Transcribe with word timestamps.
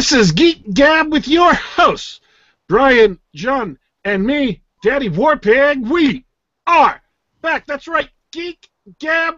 This 0.00 0.12
is 0.12 0.32
Geek 0.32 0.72
Gab 0.72 1.12
with 1.12 1.28
your 1.28 1.52
hosts, 1.52 2.22
Brian, 2.70 3.18
John, 3.34 3.78
and 4.02 4.24
me, 4.24 4.62
Daddy 4.82 5.10
Warpig. 5.10 5.90
We 5.90 6.24
are 6.66 7.02
back. 7.42 7.66
That's 7.66 7.86
right, 7.86 8.08
Geek 8.32 8.70
Gab 8.98 9.34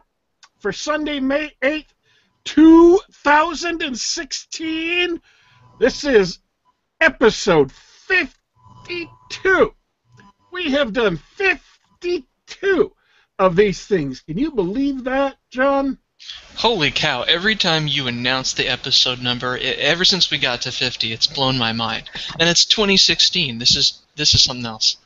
for 0.61 0.71
Sunday, 0.71 1.19
May 1.19 1.51
8th, 1.63 1.89
2016. 2.45 5.21
This 5.81 6.05
is 6.05 6.39
episode 7.01 7.73
52. 7.73 9.75
We 10.53 10.71
have 10.71 10.93
done 10.93 11.17
52 11.17 12.93
of 13.41 13.57
these 13.57 13.85
things. 13.85 14.21
Can 14.21 14.39
you 14.39 14.53
believe 14.53 15.03
that, 15.03 15.39
John? 15.51 15.99
Holy 16.57 16.91
cow, 16.91 17.23
every 17.23 17.57
time 17.57 17.89
you 17.89 18.07
announce 18.07 18.53
the 18.53 18.69
episode 18.69 19.21
number, 19.21 19.57
it, 19.57 19.79
ever 19.79 20.05
since 20.05 20.31
we 20.31 20.39
got 20.39 20.63
to 20.63 20.73
50, 20.73 21.13
it's 21.13 21.27
blown 21.27 21.59
my 21.59 21.73
mind. 21.73 22.11
And 22.39 22.49
it's 22.49 22.65
2016. 22.67 23.59
This 23.59 23.77
is 23.77 24.01
this 24.17 24.35
is 24.35 24.43
something 24.43 24.67
else. 24.67 24.97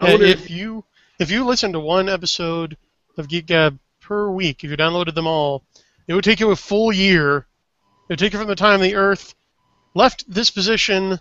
And 0.00 0.22
if 0.22 0.50
you 0.50 0.84
if 1.18 1.30
you 1.30 1.44
listen 1.44 1.72
to 1.72 1.80
one 1.80 2.08
episode 2.08 2.76
of 3.16 3.28
Geek 3.28 3.46
Gab 3.46 3.78
per 4.00 4.28
week, 4.28 4.64
if 4.64 4.70
you 4.70 4.76
downloaded 4.76 5.14
them 5.14 5.26
all, 5.26 5.62
it 6.08 6.14
would 6.14 6.24
take 6.24 6.40
you 6.40 6.50
a 6.50 6.56
full 6.56 6.92
year. 6.92 7.46
It 8.08 8.14
would 8.14 8.18
take 8.18 8.32
you 8.32 8.38
from 8.38 8.48
the 8.48 8.56
time 8.56 8.80
the 8.80 8.96
Earth 8.96 9.34
left 9.94 10.24
this 10.26 10.50
position 10.50 11.20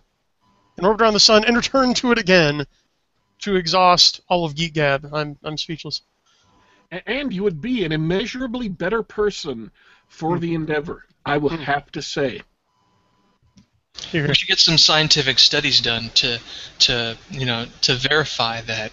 and 0.78 0.86
orbit 0.86 1.02
around 1.02 1.14
the 1.14 1.20
sun 1.20 1.44
and 1.46 1.55
returned 1.58 1.98
to 1.98 2.12
it 2.12 2.18
again 2.18 2.66
to 3.41 3.55
exhaust 3.55 4.22
all 4.28 4.46
of 4.46 4.55
Geek 4.55 4.74
Gab. 4.74 5.14
I'm 5.14 5.38
I'm 5.44 5.58
speechless. 5.58 6.02
And 6.91 7.34
you 7.34 7.44
would 7.44 7.62
be 7.62 7.86
an 7.86 7.91
immeasurably 7.91 8.68
better 8.70 9.04
person 9.04 9.72
for 10.08 10.40
the 10.40 10.54
endeavor. 10.54 11.05
I 11.26 11.38
will 11.38 11.49
Hmm. 11.49 11.63
have 11.63 11.91
to 11.94 12.02
say. 12.02 12.41
Here. 14.12 14.27
We 14.27 14.34
should 14.34 14.48
get 14.48 14.60
some 14.60 14.77
scientific 14.77 15.40
studies 15.40 15.79
done 15.79 16.10
to 16.16 16.40
to 16.79 17.18
you 17.29 17.46
know 17.46 17.66
to 17.82 17.96
verify 17.96 18.62
that 18.62 18.91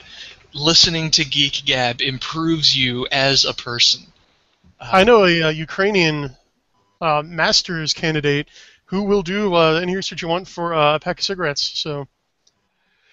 listening 0.52 1.10
to 1.12 1.24
Geek 1.24 1.64
Gab 1.64 2.00
improves 2.00 2.76
you 2.76 3.06
as 3.10 3.44
a 3.44 3.54
person. 3.54 4.02
Uh, 4.80 4.90
I 4.92 5.04
know 5.04 5.24
a, 5.24 5.42
uh 5.44 5.48
Ukrainian 5.48 6.36
uh, 7.00 7.22
master's 7.24 7.92
candidate 7.94 8.48
who 8.86 9.02
will 9.04 9.22
do 9.22 9.54
uh, 9.54 9.74
any 9.80 9.96
research 9.96 10.22
you 10.22 10.28
want 10.28 10.48
for 10.48 10.74
uh, 10.74 10.96
a 10.96 11.00
pack 11.00 11.18
of 11.18 11.24
cigarettes. 11.24 11.62
So, 11.78 12.08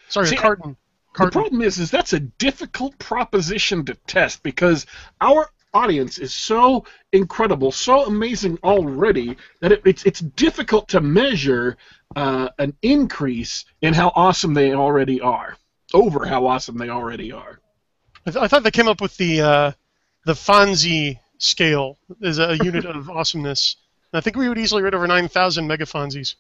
sorry, 0.08 0.28
See, 0.28 0.36
a 0.36 0.40
carton. 0.40 0.78
The 1.18 1.32
problem 1.32 1.62
is, 1.62 1.80
is 1.80 1.92
that's 1.92 2.14
a 2.14 2.20
difficult 2.20 2.98
proposition 3.00 3.86
to 3.86 3.96
test 4.08 4.44
because 4.44 4.86
our 5.22 5.50
audience 5.74 6.18
is 6.18 6.34
so 6.34 6.86
incredible, 7.12 7.72
so 7.72 8.06
amazing 8.06 8.58
already 8.64 9.38
that 9.62 9.72
it, 9.72 9.82
it's 9.86 10.04
it's 10.06 10.20
difficult 10.20 10.88
to 10.90 11.02
measure 11.02 11.78
uh, 12.16 12.50
an 12.60 12.76
increase 12.82 13.66
in 13.82 13.94
how 13.94 14.12
awesome 14.16 14.54
they 14.54 14.74
already 14.74 15.22
are 15.22 15.58
over 15.94 16.26
how 16.26 16.48
awesome 16.48 16.78
they 16.78 16.90
already 16.90 17.32
are. 17.32 17.60
I, 18.26 18.32
th- 18.32 18.44
I 18.44 18.48
thought 18.48 18.64
they 18.64 18.72
came 18.72 18.88
up 18.88 19.02
with 19.02 19.16
the 19.18 19.42
uh, 19.42 19.72
the 20.26 20.34
Fonzie 20.34 21.20
scale 21.38 21.98
as 22.24 22.40
a 22.40 22.58
unit 22.58 22.86
of 22.96 23.10
awesomeness. 23.10 23.78
And 24.12 24.18
I 24.20 24.22
think 24.22 24.36
we 24.36 24.50
would 24.50 24.58
easily 24.58 24.82
read 24.82 24.96
over 24.96 25.08
9,000 25.08 25.68
megafonzies. 25.68 26.36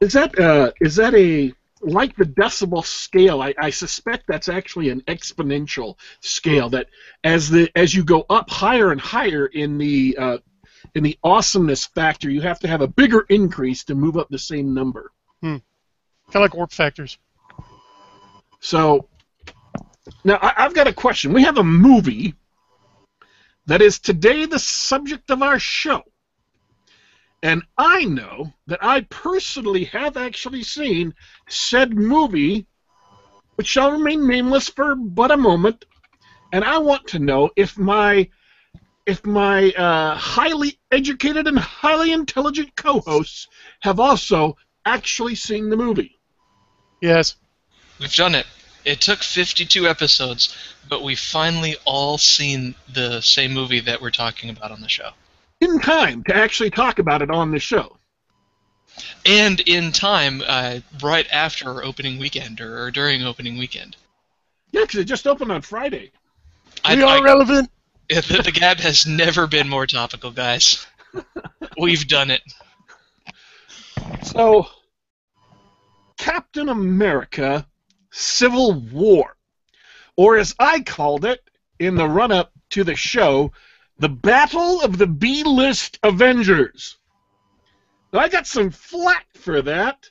Is 0.00 0.12
that 0.12 0.38
uh, 0.38 0.70
is 0.80 0.96
that 0.96 1.14
a 1.14 1.52
like 1.80 2.16
the 2.16 2.24
decibel 2.24 2.84
scale? 2.84 3.42
I, 3.42 3.54
I 3.58 3.70
suspect 3.70 4.24
that's 4.26 4.48
actually 4.48 4.90
an 4.90 5.02
exponential 5.02 5.96
scale. 6.20 6.68
That 6.70 6.88
as 7.24 7.48
the 7.48 7.70
as 7.76 7.94
you 7.94 8.04
go 8.04 8.24
up 8.28 8.50
higher 8.50 8.92
and 8.92 9.00
higher 9.00 9.46
in 9.46 9.78
the 9.78 10.16
uh, 10.18 10.38
in 10.94 11.02
the 11.02 11.18
awesomeness 11.22 11.86
factor, 11.86 12.30
you 12.30 12.40
have 12.40 12.58
to 12.60 12.68
have 12.68 12.80
a 12.80 12.88
bigger 12.88 13.24
increase 13.28 13.84
to 13.84 13.94
move 13.94 14.16
up 14.16 14.28
the 14.28 14.38
same 14.38 14.74
number. 14.74 15.12
Kind 16.30 16.36
of 16.36 16.42
like 16.42 16.54
warp 16.54 16.72
factors. 16.72 17.18
So 18.60 19.08
now 20.24 20.38
I, 20.42 20.64
I've 20.64 20.74
got 20.74 20.86
a 20.86 20.92
question. 20.92 21.32
We 21.32 21.42
have 21.44 21.58
a 21.58 21.64
movie 21.64 22.34
that 23.66 23.82
is 23.82 23.98
today 23.98 24.46
the 24.46 24.58
subject 24.58 25.30
of 25.30 25.42
our 25.42 25.58
show. 25.58 26.02
And 27.42 27.62
I 27.76 28.04
know 28.04 28.52
that 28.66 28.82
I 28.82 29.02
personally 29.02 29.84
have 29.84 30.16
actually 30.16 30.64
seen 30.64 31.14
said 31.48 31.94
movie, 31.94 32.66
which 33.54 33.68
shall 33.68 33.92
remain 33.92 34.26
nameless 34.26 34.68
for 34.68 34.96
but 34.96 35.30
a 35.30 35.36
moment. 35.36 35.84
And 36.52 36.64
I 36.64 36.78
want 36.78 37.06
to 37.08 37.18
know 37.18 37.50
if 37.56 37.78
my 37.78 38.28
if 39.06 39.24
my 39.24 39.70
uh, 39.72 40.14
highly 40.16 40.78
educated 40.90 41.46
and 41.46 41.58
highly 41.58 42.12
intelligent 42.12 42.76
co-hosts 42.76 43.48
have 43.80 44.00
also 44.00 44.56
actually 44.84 45.34
seen 45.34 45.70
the 45.70 45.76
movie. 45.76 46.18
Yes. 47.00 47.36
We've 47.98 48.14
done 48.14 48.34
it. 48.34 48.46
It 48.84 49.00
took 49.00 49.20
52 49.20 49.88
episodes, 49.88 50.54
but 50.88 51.02
we've 51.02 51.18
finally 51.18 51.76
all 51.84 52.18
seen 52.18 52.74
the 52.92 53.20
same 53.20 53.52
movie 53.52 53.80
that 53.80 54.02
we're 54.02 54.10
talking 54.10 54.50
about 54.50 54.72
on 54.72 54.80
the 54.80 54.88
show. 54.88 55.12
In 55.60 55.78
time 55.80 56.24
to 56.24 56.36
actually 56.36 56.70
talk 56.70 56.98
about 56.98 57.22
it 57.22 57.30
on 57.30 57.50
the 57.50 57.58
show. 57.58 57.96
And 59.24 59.60
in 59.60 59.92
time, 59.92 60.42
uh, 60.46 60.80
right 61.02 61.26
after 61.30 61.84
opening 61.84 62.18
weekend 62.18 62.60
or, 62.60 62.84
or 62.84 62.90
during 62.90 63.22
opening 63.22 63.58
weekend. 63.58 63.96
Yeah, 64.72 64.82
because 64.82 65.00
it 65.00 65.04
just 65.04 65.26
opened 65.26 65.52
on 65.52 65.62
Friday. 65.62 66.12
I, 66.84 66.96
we 66.96 67.02
are 67.02 67.18
I- 67.18 67.22
relevant. 67.22 67.70
the, 68.08 68.42
the 68.44 68.52
Gab 68.52 68.78
has 68.78 69.06
never 69.06 69.46
been 69.46 69.68
more 69.68 69.86
topical, 69.86 70.30
guys. 70.30 70.86
We've 71.80 72.06
done 72.06 72.30
it. 72.30 72.42
So, 74.22 74.66
Captain 76.16 76.68
America 76.68 77.66
Civil 78.10 78.74
War, 78.74 79.36
or 80.16 80.38
as 80.38 80.54
I 80.58 80.80
called 80.80 81.24
it 81.24 81.40
in 81.78 81.94
the 81.94 82.08
run 82.08 82.32
up 82.32 82.52
to 82.70 82.84
the 82.84 82.96
show, 82.96 83.52
the 83.98 84.08
Battle 84.08 84.80
of 84.80 84.96
the 84.96 85.06
B 85.06 85.42
list 85.42 85.98
Avengers. 86.02 86.98
Now, 88.12 88.20
I 88.20 88.28
got 88.28 88.46
some 88.46 88.70
flack 88.70 89.26
for 89.34 89.60
that 89.62 90.08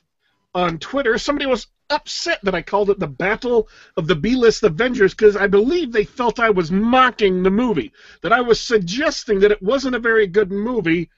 on 0.54 0.78
Twitter. 0.78 1.18
Somebody 1.18 1.46
was 1.46 1.66
upset 1.90 2.38
that 2.42 2.54
I 2.54 2.62
called 2.62 2.90
it 2.90 2.98
the 2.98 3.06
Battle 3.06 3.68
of 3.96 4.06
the 4.06 4.14
B 4.14 4.36
list 4.36 4.62
Avengers 4.62 5.14
because 5.14 5.36
I 5.36 5.46
believe 5.46 5.90
they 5.90 6.04
felt 6.04 6.38
I 6.38 6.50
was 6.50 6.70
mocking 6.70 7.42
the 7.42 7.50
movie, 7.50 7.92
that 8.22 8.32
I 8.32 8.42
was 8.42 8.60
suggesting 8.60 9.40
that 9.40 9.52
it 9.52 9.62
wasn't 9.62 9.96
a 9.96 10.00
very 10.00 10.26
good 10.26 10.50
movie. 10.50 11.10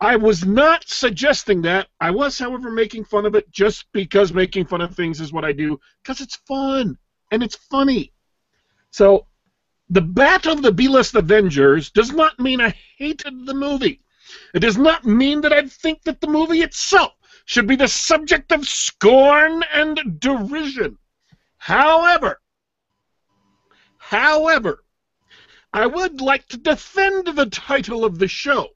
I 0.00 0.16
was 0.16 0.44
not 0.44 0.88
suggesting 0.88 1.62
that. 1.62 1.88
I 2.00 2.10
was, 2.12 2.38
however, 2.38 2.70
making 2.70 3.04
fun 3.04 3.26
of 3.26 3.34
it 3.34 3.50
just 3.50 3.86
because 3.92 4.32
making 4.32 4.66
fun 4.66 4.80
of 4.80 4.94
things 4.94 5.20
is 5.20 5.32
what 5.32 5.44
I 5.44 5.52
do, 5.52 5.78
because 6.02 6.20
it's 6.20 6.36
fun 6.36 6.98
and 7.30 7.42
it's 7.42 7.56
funny. 7.56 8.12
So, 8.90 9.26
the 9.92 10.00
bat 10.00 10.46
of 10.46 10.62
the 10.62 10.72
B-list 10.72 11.14
Avengers 11.14 11.90
does 11.90 12.12
not 12.12 12.40
mean 12.40 12.62
I 12.62 12.74
hated 12.96 13.44
the 13.44 13.52
movie. 13.52 14.00
It 14.54 14.60
does 14.60 14.78
not 14.78 15.04
mean 15.04 15.42
that 15.42 15.52
I 15.52 15.68
think 15.68 16.04
that 16.04 16.22
the 16.22 16.28
movie 16.28 16.62
itself 16.62 17.12
should 17.44 17.66
be 17.66 17.76
the 17.76 17.88
subject 17.88 18.52
of 18.52 18.66
scorn 18.66 19.62
and 19.74 20.18
derision. 20.18 20.96
However, 21.58 22.40
however, 23.98 24.82
I 25.74 25.84
would 25.84 26.22
like 26.22 26.48
to 26.48 26.56
defend 26.56 27.26
the 27.26 27.50
title 27.50 28.06
of 28.06 28.18
the 28.18 28.28
show 28.28 28.70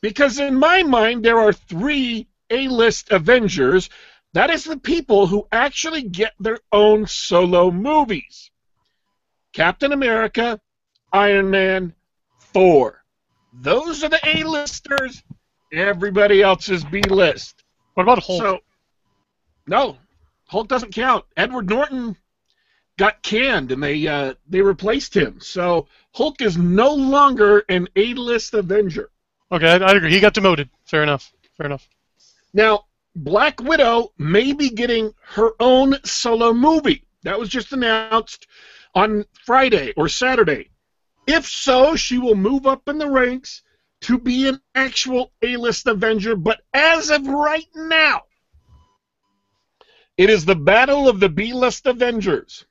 because 0.00 0.38
in 0.38 0.54
my 0.54 0.82
mind 0.82 1.26
there 1.26 1.38
are 1.38 1.52
three 1.52 2.26
A-list 2.48 3.10
Avengers. 3.10 3.90
That 4.32 4.48
is 4.48 4.64
the 4.64 4.78
people 4.78 5.26
who 5.26 5.46
actually 5.52 6.04
get 6.04 6.32
their 6.40 6.60
own 6.72 7.06
solo 7.06 7.70
movies. 7.70 8.47
Captain 9.52 9.92
America, 9.92 10.60
Iron 11.12 11.50
Man, 11.50 11.94
Thor. 12.40 13.02
Those 13.52 14.04
are 14.04 14.08
the 14.08 14.20
A-listers. 14.24 15.22
Everybody 15.72 16.42
else 16.42 16.68
is 16.68 16.84
B-list. 16.84 17.64
What 17.94 18.04
about 18.04 18.22
Hulk? 18.22 18.42
So, 18.42 18.58
no, 19.66 19.98
Hulk 20.46 20.68
doesn't 20.68 20.94
count. 20.94 21.24
Edward 21.36 21.68
Norton 21.68 22.16
got 22.96 23.22
canned, 23.22 23.72
and 23.72 23.82
they 23.82 24.06
uh, 24.06 24.34
they 24.48 24.60
replaced 24.60 25.14
him. 25.14 25.40
So 25.40 25.88
Hulk 26.12 26.40
is 26.40 26.56
no 26.56 26.94
longer 26.94 27.64
an 27.68 27.88
A-list 27.96 28.54
Avenger. 28.54 29.10
okay, 29.52 29.68
I, 29.70 29.76
I 29.76 29.92
agree. 29.92 30.12
He 30.12 30.20
got 30.20 30.34
demoted. 30.34 30.68
Fair 30.84 31.02
enough. 31.02 31.32
Fair 31.56 31.66
enough. 31.66 31.88
Now, 32.54 32.84
Black 33.14 33.60
Widow 33.60 34.12
may 34.18 34.52
be 34.52 34.70
getting 34.70 35.12
her 35.20 35.50
own 35.60 35.96
solo 36.04 36.52
movie. 36.52 37.04
That 37.24 37.38
was 37.38 37.48
just 37.48 37.72
announced 37.72 38.46
on 38.98 39.24
Friday 39.46 39.92
or 39.96 40.08
Saturday. 40.08 40.70
If 41.28 41.46
so, 41.46 41.94
she 41.94 42.18
will 42.18 42.34
move 42.34 42.66
up 42.66 42.88
in 42.88 42.98
the 42.98 43.08
ranks 43.08 43.62
to 44.00 44.18
be 44.18 44.48
an 44.48 44.60
actual 44.74 45.32
A-list 45.40 45.86
Avenger. 45.86 46.34
But 46.34 46.62
as 46.74 47.10
of 47.10 47.24
right 47.28 47.68
now, 47.76 48.22
it 50.16 50.30
is 50.30 50.44
the 50.44 50.56
battle 50.56 51.08
of 51.08 51.20
the 51.20 51.28
B-list 51.28 51.86
Avengers. 51.86 52.66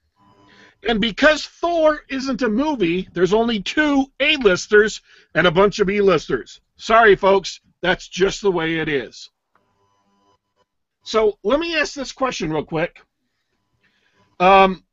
And 0.88 1.00
because 1.00 1.46
Thor 1.46 2.02
isn't 2.10 2.42
a 2.42 2.50
movie, 2.50 3.08
there's 3.14 3.34
only 3.34 3.62
two 3.62 4.12
A-listers 4.20 5.02
and 5.34 5.48
a 5.48 5.52
bunch 5.52 5.80
of 5.80 5.88
B-listers. 5.88 6.60
Sorry, 6.76 7.16
folks, 7.16 7.62
That's 7.82 8.08
just 8.08 8.42
the 8.42 8.52
way 8.52 8.80
it 8.80 8.90
is. 8.90 9.30
So 11.04 11.38
let 11.44 11.60
me 11.60 11.78
ask 11.78 11.94
this 11.94 12.12
question 12.12 12.52
real 12.52 12.66
quick. 12.66 13.00
Um, 14.42 14.84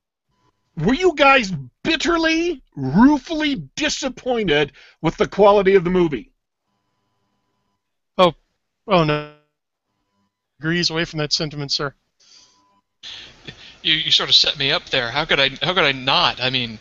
were 0.77 0.95
you 0.95 1.15
guys 1.15 1.53
bitterly, 1.83 2.63
ruefully 2.77 3.57
disappointed 3.77 4.73
with 5.01 5.17
the 5.17 5.29
quality 5.29 5.75
of 5.75 5.85
the 5.85 5.91
movie? 5.91 6.31
Oh 8.19 8.35
oh 8.87 9.05
no. 9.05 9.33
Agrees 10.61 10.91
away 10.91 11.05
from 11.05 11.19
that 11.19 11.33
sentiment, 11.33 11.73
sir. 11.73 11.95
You, 13.83 13.95
you 13.95 14.11
sort 14.11 14.31
of 14.31 14.35
set 14.35 14.59
me 14.59 14.73
up 14.73 14.87
there. 14.87 15.11
How 15.11 15.25
could 15.27 15.39
I? 15.39 15.51
How 15.63 15.75
could 15.75 15.85
I 15.85 15.93
not? 15.93 16.41
I 16.41 16.51
mean, 16.51 16.79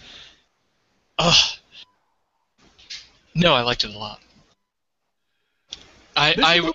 ugh. 1.19 1.57
No, 3.36 3.54
I 3.54 3.62
liked 3.62 3.84
it 3.84 3.94
a 3.94 3.98
lot. 3.98 4.22
I 6.16 6.36
I, 6.38 6.72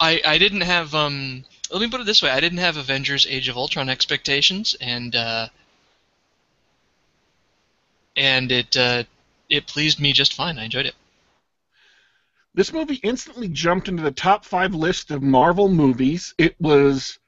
I 0.00 0.20
I 0.26 0.38
didn't 0.38 0.62
have 0.62 0.94
um. 0.94 1.44
Let 1.70 1.80
me 1.80 1.88
put 1.88 2.00
it 2.00 2.06
this 2.06 2.22
way: 2.22 2.30
I 2.30 2.40
didn't 2.40 2.58
have 2.58 2.76
Avengers: 2.76 3.26
Age 3.28 3.48
of 3.48 3.56
Ultron 3.56 3.88
expectations, 3.88 4.74
and 4.80 5.14
uh, 5.14 5.48
and 8.18 8.50
it 8.50 8.76
uh, 8.76 9.04
it 9.48 9.66
pleased 9.66 10.00
me 10.00 10.12
just 10.12 10.34
fine. 10.34 10.58
I 10.58 10.64
enjoyed 10.64 10.86
it. 10.86 10.94
This 12.54 12.72
movie 12.72 12.96
instantly 12.96 13.48
jumped 13.48 13.88
into 13.88 14.02
the 14.02 14.10
top 14.10 14.44
five 14.44 14.74
list 14.74 15.10
of 15.10 15.22
Marvel 15.22 15.68
movies. 15.68 16.34
It 16.36 16.60
was. 16.60 17.18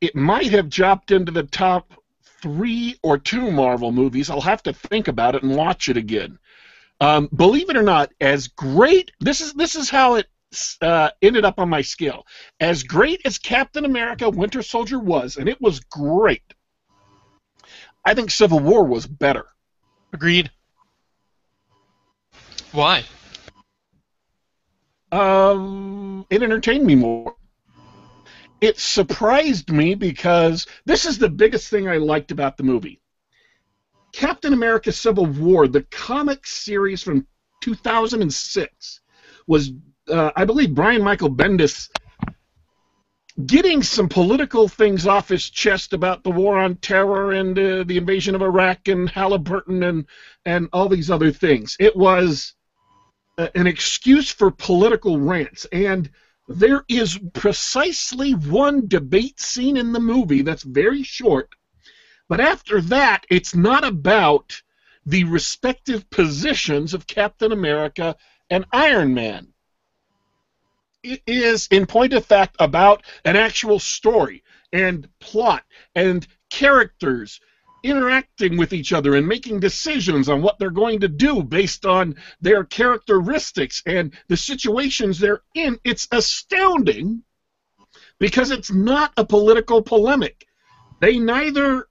It 0.00 0.16
might 0.16 0.50
have 0.50 0.68
jumped 0.68 1.10
into 1.10 1.30
the 1.30 1.44
top 1.44 1.92
three 2.42 2.98
or 3.02 3.18
two 3.18 3.50
Marvel 3.50 3.92
movies. 3.92 4.28
I'll 4.30 4.40
have 4.40 4.62
to 4.64 4.72
think 4.72 5.08
about 5.08 5.34
it 5.34 5.42
and 5.42 5.54
watch 5.54 5.88
it 5.88 5.96
again. 5.96 6.38
Um, 7.00 7.28
believe 7.34 7.70
it 7.70 7.76
or 7.76 7.82
not, 7.82 8.12
as 8.20 8.48
great 8.48 9.12
this 9.20 9.40
is 9.40 9.52
this 9.52 9.74
is 9.74 9.90
how 9.90 10.14
it 10.14 10.26
uh, 10.80 11.10
ended 11.20 11.44
up 11.44 11.58
on 11.58 11.68
my 11.68 11.82
scale. 11.82 12.26
As 12.60 12.82
great 12.82 13.20
as 13.26 13.36
Captain 13.36 13.84
America: 13.84 14.30
Winter 14.30 14.62
Soldier 14.62 14.98
was, 14.98 15.36
and 15.36 15.48
it 15.48 15.60
was 15.60 15.80
great. 15.80 16.54
I 18.04 18.14
think 18.14 18.30
Civil 18.30 18.60
War 18.60 18.84
was 18.84 19.06
better. 19.06 19.46
Agreed. 20.14 20.48
Why? 22.70 23.04
Um, 25.10 26.24
it 26.30 26.40
entertained 26.40 26.86
me 26.86 26.94
more. 26.94 27.34
It 28.60 28.78
surprised 28.78 29.72
me 29.72 29.96
because 29.96 30.68
this 30.86 31.04
is 31.04 31.18
the 31.18 31.28
biggest 31.28 31.68
thing 31.68 31.88
I 31.88 31.96
liked 31.96 32.30
about 32.30 32.56
the 32.56 32.62
movie. 32.62 33.00
Captain 34.12 34.52
America 34.52 34.92
Civil 34.92 35.26
War, 35.26 35.66
the 35.66 35.82
comic 35.90 36.46
series 36.46 37.02
from 37.02 37.26
2006, 37.62 39.00
was, 39.48 39.72
uh, 40.08 40.30
I 40.36 40.44
believe, 40.44 40.76
Brian 40.76 41.02
Michael 41.02 41.34
Bendis 41.34 41.90
getting 43.46 43.82
some 43.82 44.08
political 44.08 44.68
things 44.68 45.06
off 45.06 45.28
his 45.28 45.50
chest 45.50 45.92
about 45.92 46.22
the 46.22 46.30
war 46.30 46.58
on 46.58 46.76
terror 46.76 47.32
and 47.32 47.58
uh, 47.58 47.84
the 47.84 47.96
invasion 47.96 48.34
of 48.34 48.42
Iraq 48.42 48.86
and 48.88 49.10
Halliburton 49.10 49.82
and, 49.82 50.06
and 50.44 50.68
all 50.72 50.88
these 50.88 51.10
other 51.10 51.32
things. 51.32 51.76
It 51.80 51.96
was 51.96 52.54
uh, 53.36 53.48
an 53.54 53.66
excuse 53.66 54.30
for 54.30 54.50
political 54.52 55.18
rants. 55.18 55.66
And 55.72 56.10
there 56.46 56.84
is 56.88 57.18
precisely 57.32 58.32
one 58.32 58.86
debate 58.86 59.40
scene 59.40 59.76
in 59.76 59.92
the 59.92 60.00
movie 60.00 60.42
that's 60.42 60.62
very 60.62 61.02
short. 61.02 61.48
But 62.28 62.40
after 62.40 62.80
that, 62.82 63.26
it's 63.30 63.54
not 63.54 63.84
about 63.84 64.62
the 65.06 65.24
respective 65.24 66.08
positions 66.10 66.94
of 66.94 67.06
Captain 67.06 67.50
America 67.50 68.16
and 68.48 68.64
Iron 68.72 69.12
Man. 69.12 69.53
It 71.04 71.22
is, 71.26 71.68
in 71.70 71.84
point 71.84 72.14
of 72.14 72.24
fact, 72.24 72.56
about 72.58 73.04
an 73.26 73.36
actual 73.36 73.78
story 73.78 74.42
and 74.72 75.06
plot 75.20 75.62
and 75.94 76.26
characters 76.50 77.40
interacting 77.82 78.56
with 78.56 78.72
each 78.72 78.90
other 78.94 79.14
and 79.14 79.28
making 79.28 79.60
decisions 79.60 80.30
on 80.30 80.40
what 80.40 80.58
they're 80.58 80.70
going 80.70 81.00
to 81.00 81.08
do 81.08 81.42
based 81.42 81.84
on 81.84 82.16
their 82.40 82.64
characteristics 82.64 83.82
and 83.84 84.14
the 84.28 84.36
situations 84.38 85.18
they're 85.18 85.42
in. 85.54 85.78
It's 85.84 86.08
astounding 86.10 87.22
because 88.18 88.50
it's 88.50 88.72
not 88.72 89.12
a 89.18 89.26
political 89.26 89.82
polemic. 89.82 90.46
They 91.00 91.18
neither 91.18 91.86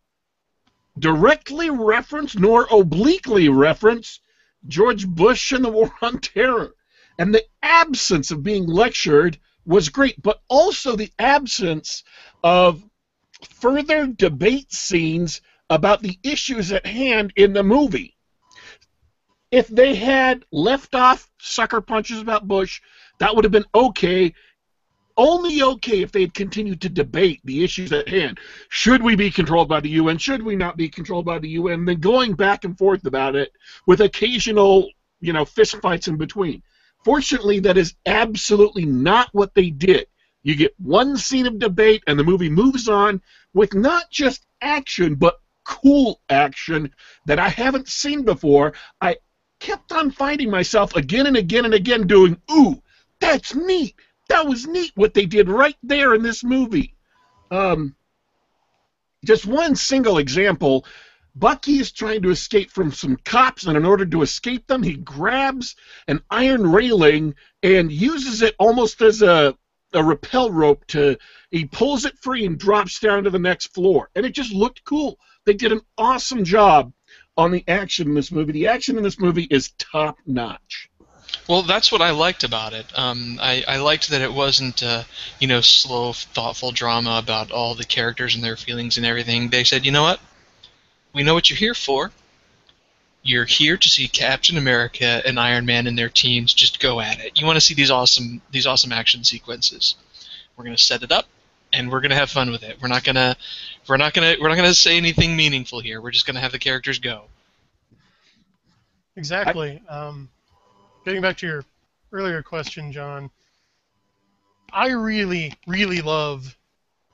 directly 0.97 1.69
reference 1.69 2.35
nor 2.35 2.67
obliquely 2.71 3.49
reference 3.49 4.19
George 4.67 5.07
Bush 5.07 5.51
and 5.51 5.63
the 5.63 5.69
War 5.69 5.93
on 6.01 6.19
Terror. 6.19 6.73
And 7.19 7.33
the 7.33 7.45
absence 7.61 8.31
of 8.31 8.43
being 8.43 8.65
lectured 8.65 9.37
was 9.65 9.89
great, 9.89 10.21
but 10.21 10.41
also 10.47 10.95
the 10.95 11.11
absence 11.19 12.03
of 12.43 12.83
further 13.49 14.07
debate 14.07 14.71
scenes 14.71 15.41
about 15.69 16.01
the 16.01 16.19
issues 16.23 16.71
at 16.71 16.85
hand 16.85 17.33
in 17.35 17.53
the 17.53 17.63
movie. 17.63 18.15
If 19.51 19.67
they 19.67 19.95
had 19.95 20.45
left 20.51 20.95
off 20.95 21.29
sucker 21.39 21.81
punches 21.81 22.19
about 22.19 22.47
Bush, 22.47 22.81
that 23.19 23.35
would 23.35 23.45
have 23.45 23.51
been 23.51 23.65
okay. 23.75 24.33
Only 25.15 25.61
okay 25.61 26.01
if 26.01 26.11
they 26.11 26.21
had 26.21 26.33
continued 26.33 26.81
to 26.81 26.89
debate 26.89 27.39
the 27.43 27.63
issues 27.63 27.91
at 27.93 28.09
hand. 28.09 28.39
Should 28.69 29.03
we 29.03 29.15
be 29.15 29.29
controlled 29.29 29.69
by 29.69 29.79
the 29.79 29.89
UN? 29.89 30.17
Should 30.17 30.41
we 30.41 30.55
not 30.55 30.75
be 30.75 30.89
controlled 30.89 31.25
by 31.25 31.37
the 31.37 31.49
UN? 31.49 31.85
Then 31.85 31.99
going 31.99 32.33
back 32.33 32.65
and 32.65 32.75
forth 32.75 33.05
about 33.05 33.35
it 33.35 33.51
with 33.85 34.01
occasional, 34.01 34.89
you 35.21 35.33
know, 35.33 35.45
fistfights 35.45 36.07
in 36.07 36.17
between. 36.17 36.63
Fortunately, 37.03 37.59
that 37.59 37.77
is 37.77 37.95
absolutely 38.05 38.85
not 38.85 39.29
what 39.33 39.53
they 39.53 39.69
did. 39.69 40.07
You 40.43 40.55
get 40.55 40.73
one 40.79 41.17
scene 41.17 41.47
of 41.47 41.59
debate, 41.59 42.03
and 42.07 42.17
the 42.19 42.23
movie 42.23 42.49
moves 42.49 42.87
on 42.87 43.21
with 43.53 43.73
not 43.73 44.09
just 44.09 44.45
action, 44.61 45.15
but 45.15 45.39
cool 45.65 46.21
action 46.29 46.93
that 47.25 47.39
I 47.39 47.49
haven't 47.49 47.87
seen 47.87 48.23
before. 48.23 48.73
I 49.01 49.17
kept 49.59 49.91
on 49.93 50.11
finding 50.11 50.49
myself 50.49 50.95
again 50.95 51.25
and 51.27 51.37
again 51.37 51.65
and 51.65 51.73
again 51.73 52.07
doing, 52.07 52.41
ooh, 52.51 52.81
that's 53.19 53.55
neat. 53.55 53.95
That 54.29 54.45
was 54.45 54.67
neat 54.67 54.91
what 54.95 55.13
they 55.13 55.25
did 55.25 55.49
right 55.49 55.77
there 55.83 56.13
in 56.13 56.21
this 56.21 56.43
movie. 56.43 56.95
Um, 57.51 57.95
just 59.23 59.45
one 59.45 59.75
single 59.75 60.17
example. 60.17 60.85
Bucky 61.35 61.79
is 61.79 61.91
trying 61.91 62.21
to 62.21 62.29
escape 62.29 62.69
from 62.69 62.91
some 62.91 63.17
cops, 63.25 63.65
and 63.65 63.75
in 63.75 63.85
order 63.85 64.05
to 64.05 64.21
escape 64.21 64.67
them, 64.67 64.83
he 64.83 64.95
grabs 64.95 65.75
an 66.07 66.21
iron 66.29 66.71
railing 66.71 67.33
and 67.63 67.91
uses 67.91 68.41
it 68.43 68.55
almost 68.59 69.01
as 69.01 69.21
a, 69.23 69.57
a 69.93 70.03
rappel 70.03 70.51
rope 70.51 70.85
to. 70.87 71.17
He 71.49 71.65
pulls 71.65 72.05
it 72.05 72.19
free 72.19 72.45
and 72.45 72.57
drops 72.57 72.99
down 72.99 73.23
to 73.23 73.29
the 73.31 73.39
next 73.39 73.73
floor, 73.73 74.09
and 74.15 74.25
it 74.25 74.33
just 74.33 74.53
looked 74.53 74.83
cool. 74.85 75.17
They 75.45 75.53
did 75.53 75.71
an 75.71 75.81
awesome 75.97 76.43
job 76.43 76.93
on 77.35 77.51
the 77.51 77.63
action 77.67 78.09
in 78.09 78.13
this 78.13 78.31
movie. 78.31 78.51
The 78.51 78.67
action 78.67 78.97
in 78.97 79.03
this 79.03 79.19
movie 79.19 79.47
is 79.49 79.71
top 79.79 80.17
notch. 80.27 80.89
Well, 81.49 81.63
that's 81.63 81.91
what 81.91 82.01
I 82.01 82.11
liked 82.11 82.43
about 82.43 82.73
it. 82.73 82.85
Um, 82.97 83.39
I, 83.41 83.63
I 83.67 83.77
liked 83.77 84.09
that 84.09 84.21
it 84.21 84.31
wasn't, 84.31 84.81
uh, 84.83 85.03
you 85.39 85.47
know, 85.47 85.61
slow, 85.61 86.13
thoughtful 86.13 86.71
drama 86.71 87.19
about 87.21 87.51
all 87.51 87.75
the 87.75 87.83
characters 87.83 88.35
and 88.35 88.43
their 88.43 88.55
feelings 88.55 88.97
and 88.97 89.05
everything. 89.05 89.49
They 89.49 89.63
said, 89.63 89.85
you 89.85 89.91
know 89.91 90.03
what? 90.03 90.19
We 91.13 91.23
know 91.23 91.33
what 91.33 91.49
you're 91.49 91.57
here 91.57 91.75
for. 91.75 92.11
You're 93.21 93.45
here 93.45 93.77
to 93.77 93.89
see 93.89 94.07
Captain 94.07 94.57
America 94.57 95.21
and 95.25 95.39
Iron 95.39 95.65
Man 95.65 95.87
and 95.87 95.97
their 95.97 96.09
teams 96.09 96.53
just 96.53 96.79
go 96.79 96.99
at 96.99 97.19
it. 97.19 97.39
You 97.39 97.45
want 97.45 97.55
to 97.55 97.61
see 97.61 97.73
these 97.73 97.91
awesome, 97.91 98.41
these 98.51 98.67
awesome 98.67 98.91
action 98.91 99.23
sequences. 99.23 99.95
We're 100.57 100.65
gonna 100.65 100.77
set 100.77 101.03
it 101.03 101.11
up, 101.11 101.25
and 101.71 101.91
we're 101.91 102.01
gonna 102.01 102.15
have 102.15 102.29
fun 102.29 102.51
with 102.51 102.63
it. 102.63 102.81
We're 102.81 102.89
not 102.89 103.03
gonna, 103.03 103.35
we're 103.87 103.97
not 103.97 104.13
gonna, 104.13 104.35
we're 104.39 104.49
not 104.49 104.55
gonna 104.55 104.73
say 104.73 104.97
anything 104.97 105.35
meaningful 105.35 105.79
here. 105.79 106.01
We're 106.01 106.11
just 106.11 106.25
gonna 106.25 106.41
have 106.41 106.51
the 106.51 106.59
characters 106.59 106.99
go. 106.99 107.25
Exactly. 109.15 109.81
Um, 109.87 110.29
getting 111.05 111.21
back 111.21 111.37
to 111.37 111.47
your 111.47 111.65
earlier 112.11 112.41
question, 112.43 112.91
John, 112.91 113.29
I 114.71 114.89
really, 114.89 115.53
really 115.67 116.01
love 116.01 116.57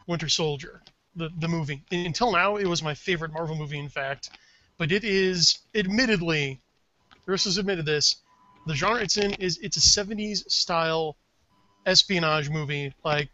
Winter 0.07 0.29
Soldier, 0.29 0.81
the, 1.19 1.29
the 1.37 1.47
movie. 1.47 1.83
Until 1.91 2.31
now, 2.31 2.55
it 2.55 2.65
was 2.65 2.81
my 2.81 2.95
favorite 2.95 3.31
Marvel 3.31 3.55
movie, 3.55 3.77
in 3.77 3.89
fact. 3.89 4.31
But 4.77 4.91
it 4.91 5.03
is, 5.03 5.59
admittedly, 5.75 6.61
Chris 7.25 7.43
has 7.43 7.57
admitted 7.57 7.85
this, 7.85 8.15
the 8.65 8.73
genre 8.73 9.01
it's 9.01 9.17
in 9.17 9.33
is 9.33 9.59
it's 9.61 9.77
a 9.77 9.79
70s 9.79 10.49
style 10.49 11.15
espionage 11.85 12.49
movie, 12.49 12.93
like, 13.03 13.29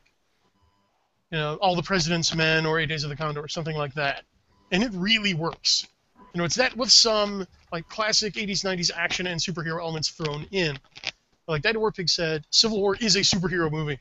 you 1.32 1.38
know, 1.38 1.56
All 1.62 1.76
the 1.76 1.84
President's 1.84 2.36
Men 2.36 2.66
or 2.66 2.80
Eight 2.80 2.90
Days 2.90 3.04
of 3.04 3.10
the 3.10 3.16
Condor 3.16 3.42
or 3.42 3.48
something 3.48 3.76
like 3.76 3.94
that. 3.94 4.24
And 4.72 4.84
it 4.84 4.92
really 4.94 5.34
works. 5.34 5.88
You 6.34 6.40
know, 6.40 6.46
it's 6.46 6.56
that 6.56 6.76
with 6.76 6.92
some 6.92 7.48
like 7.72 7.88
classic 7.88 8.34
80s, 8.34 8.64
90s 8.64 8.92
action 8.96 9.28
and 9.28 9.40
superhero 9.40 9.80
elements 9.80 10.10
thrown 10.10 10.48
in. 10.52 10.78
Like 11.48 11.62
Daddy 11.62 11.78
Warpig 11.78 12.10
said, 12.10 12.44
Civil 12.50 12.82
War 12.82 12.96
is 12.96 13.16
a 13.16 13.20
superhero 13.20 13.72
movie. 13.72 14.00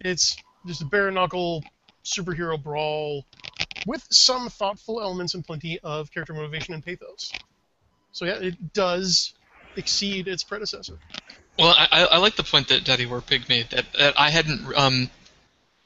It's 0.00 0.36
just 0.66 0.82
a 0.82 0.84
bare 0.84 1.10
knuckle 1.10 1.64
superhero 2.04 2.60
brawl 2.60 3.24
with 3.86 4.06
some 4.10 4.48
thoughtful 4.48 5.00
elements 5.00 5.34
and 5.34 5.44
plenty 5.44 5.78
of 5.80 6.12
character 6.12 6.34
motivation 6.34 6.74
and 6.74 6.84
pathos. 6.84 7.32
So 8.12 8.24
yeah, 8.24 8.38
it 8.40 8.72
does 8.72 9.34
exceed 9.76 10.28
its 10.28 10.44
predecessor. 10.44 10.98
Well, 11.58 11.74
I, 11.76 12.08
I 12.10 12.16
like 12.18 12.36
the 12.36 12.44
point 12.44 12.68
that 12.68 12.84
Daddy 12.84 13.06
Warpig 13.06 13.48
made 13.48 13.70
that, 13.70 13.86
that 13.98 14.18
I 14.18 14.30
hadn't 14.30 14.74
um, 14.76 15.10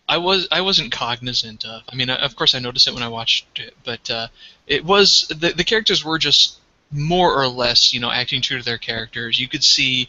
I 0.08 0.18
was 0.18 0.46
I 0.52 0.60
wasn't 0.60 0.92
cognizant 0.92 1.64
of. 1.64 1.82
I 1.88 1.96
mean, 1.96 2.10
of 2.10 2.36
course 2.36 2.54
I 2.54 2.60
noticed 2.60 2.86
it 2.86 2.94
when 2.94 3.02
I 3.02 3.08
watched 3.08 3.58
it, 3.58 3.74
but 3.84 4.10
uh, 4.10 4.28
it 4.66 4.84
was 4.84 5.26
the 5.28 5.52
the 5.52 5.64
characters 5.64 6.04
were 6.04 6.18
just 6.18 6.58
more 6.92 7.34
or 7.34 7.48
less, 7.48 7.92
you 7.92 7.98
know, 7.98 8.10
acting 8.10 8.40
true 8.40 8.58
to 8.58 8.64
their 8.64 8.78
characters. 8.78 9.40
You 9.40 9.48
could 9.48 9.64
see 9.64 10.08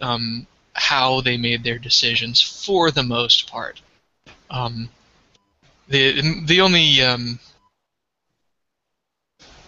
um, 0.00 0.46
how 0.74 1.20
they 1.20 1.36
made 1.36 1.64
their 1.64 1.78
decisions 1.78 2.40
for 2.40 2.92
the 2.92 3.02
most 3.02 3.50
part. 3.50 3.80
Um, 4.48 4.88
the 5.88 6.44
the 6.46 6.60
only 6.60 7.02
um, 7.02 7.38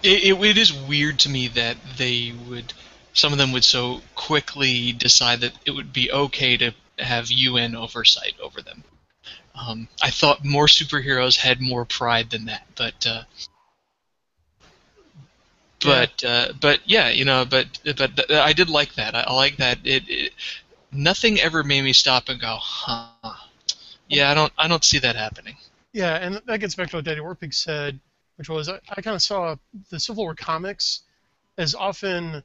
it, 0.03 0.25
it, 0.25 0.45
it 0.45 0.59
is 0.59 0.73
weird 0.73 1.19
to 1.21 1.29
me 1.29 1.49
that 1.49 1.77
they 1.97 2.33
would 2.49 2.73
some 3.13 3.33
of 3.33 3.39
them 3.39 3.53
would 3.53 3.65
so 3.65 4.01
quickly 4.15 4.93
decide 4.93 5.41
that 5.41 5.53
it 5.65 5.71
would 5.71 5.93
be 5.93 6.11
okay 6.13 6.57
to 6.57 6.73
have 6.99 7.31
UN 7.31 7.75
oversight 7.77 8.35
over 8.43 8.61
them. 8.61 8.83
Um, 9.55 9.89
I 10.03 10.11
thought 10.11 10.45
more 10.45 10.67
superheroes 10.67 11.37
had 11.37 11.61
more 11.61 11.85
pride 11.85 12.31
than 12.31 12.47
that, 12.47 12.67
but 12.77 13.07
uh, 13.07 13.23
but 15.81 16.25
uh, 16.25 16.53
but 16.61 16.81
yeah, 16.85 17.09
you 17.11 17.25
know, 17.25 17.45
but 17.45 17.67
but 17.97 18.17
th- 18.17 18.31
I 18.31 18.53
did 18.53 18.69
like 18.69 18.95
that. 18.95 19.15
I, 19.15 19.23
I 19.23 19.33
like 19.33 19.57
that. 19.59 19.79
It, 19.85 20.05
it 20.09 20.33
nothing 20.93 21.41
ever 21.41 21.63
made 21.63 21.83
me 21.85 21.93
stop 21.93 22.29
and 22.29 22.41
go, 22.41 22.59
huh? 22.61 23.35
Yeah, 24.09 24.31
I 24.31 24.35
don't 24.35 24.53
I 24.59 24.69
don't 24.69 24.85
see 24.85 24.99
that 24.99 25.17
happening. 25.17 25.57
Yeah, 25.95 26.17
and 26.17 26.43
that 26.47 26.59
gets 26.59 26.75
back 26.75 26.91
to 26.91 26.97
what 26.97 27.05
Daddy 27.05 27.21
Warpig 27.21 27.55
said, 27.55 28.01
which 28.37 28.49
was 28.49 28.69
I, 28.69 28.81
I 28.91 29.01
kind 29.01 29.15
of 29.15 29.23
saw 29.23 29.55
the 29.91 30.01
Civil 30.01 30.25
War 30.25 30.35
comics 30.35 31.03
as 31.57 31.75
often 31.77 32.43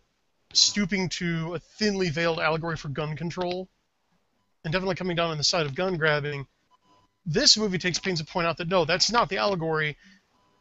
stooping 0.53 1.09
to 1.09 1.55
a 1.55 1.59
thinly 1.59 2.09
veiled 2.09 2.39
allegory 2.39 2.77
for 2.77 2.89
gun 2.89 3.17
control, 3.17 3.67
and 4.63 4.71
definitely 4.71 4.95
coming 4.95 5.15
down 5.15 5.31
on 5.31 5.37
the 5.37 5.43
side 5.43 5.65
of 5.65 5.73
gun 5.73 5.97
grabbing. 5.97 6.45
This 7.25 7.57
movie 7.57 7.79
takes 7.79 7.97
pains 7.97 8.19
to 8.19 8.25
point 8.25 8.45
out 8.45 8.57
that 8.57 8.67
no, 8.67 8.85
that's 8.85 9.11
not 9.11 9.29
the 9.29 9.37
allegory. 9.37 9.97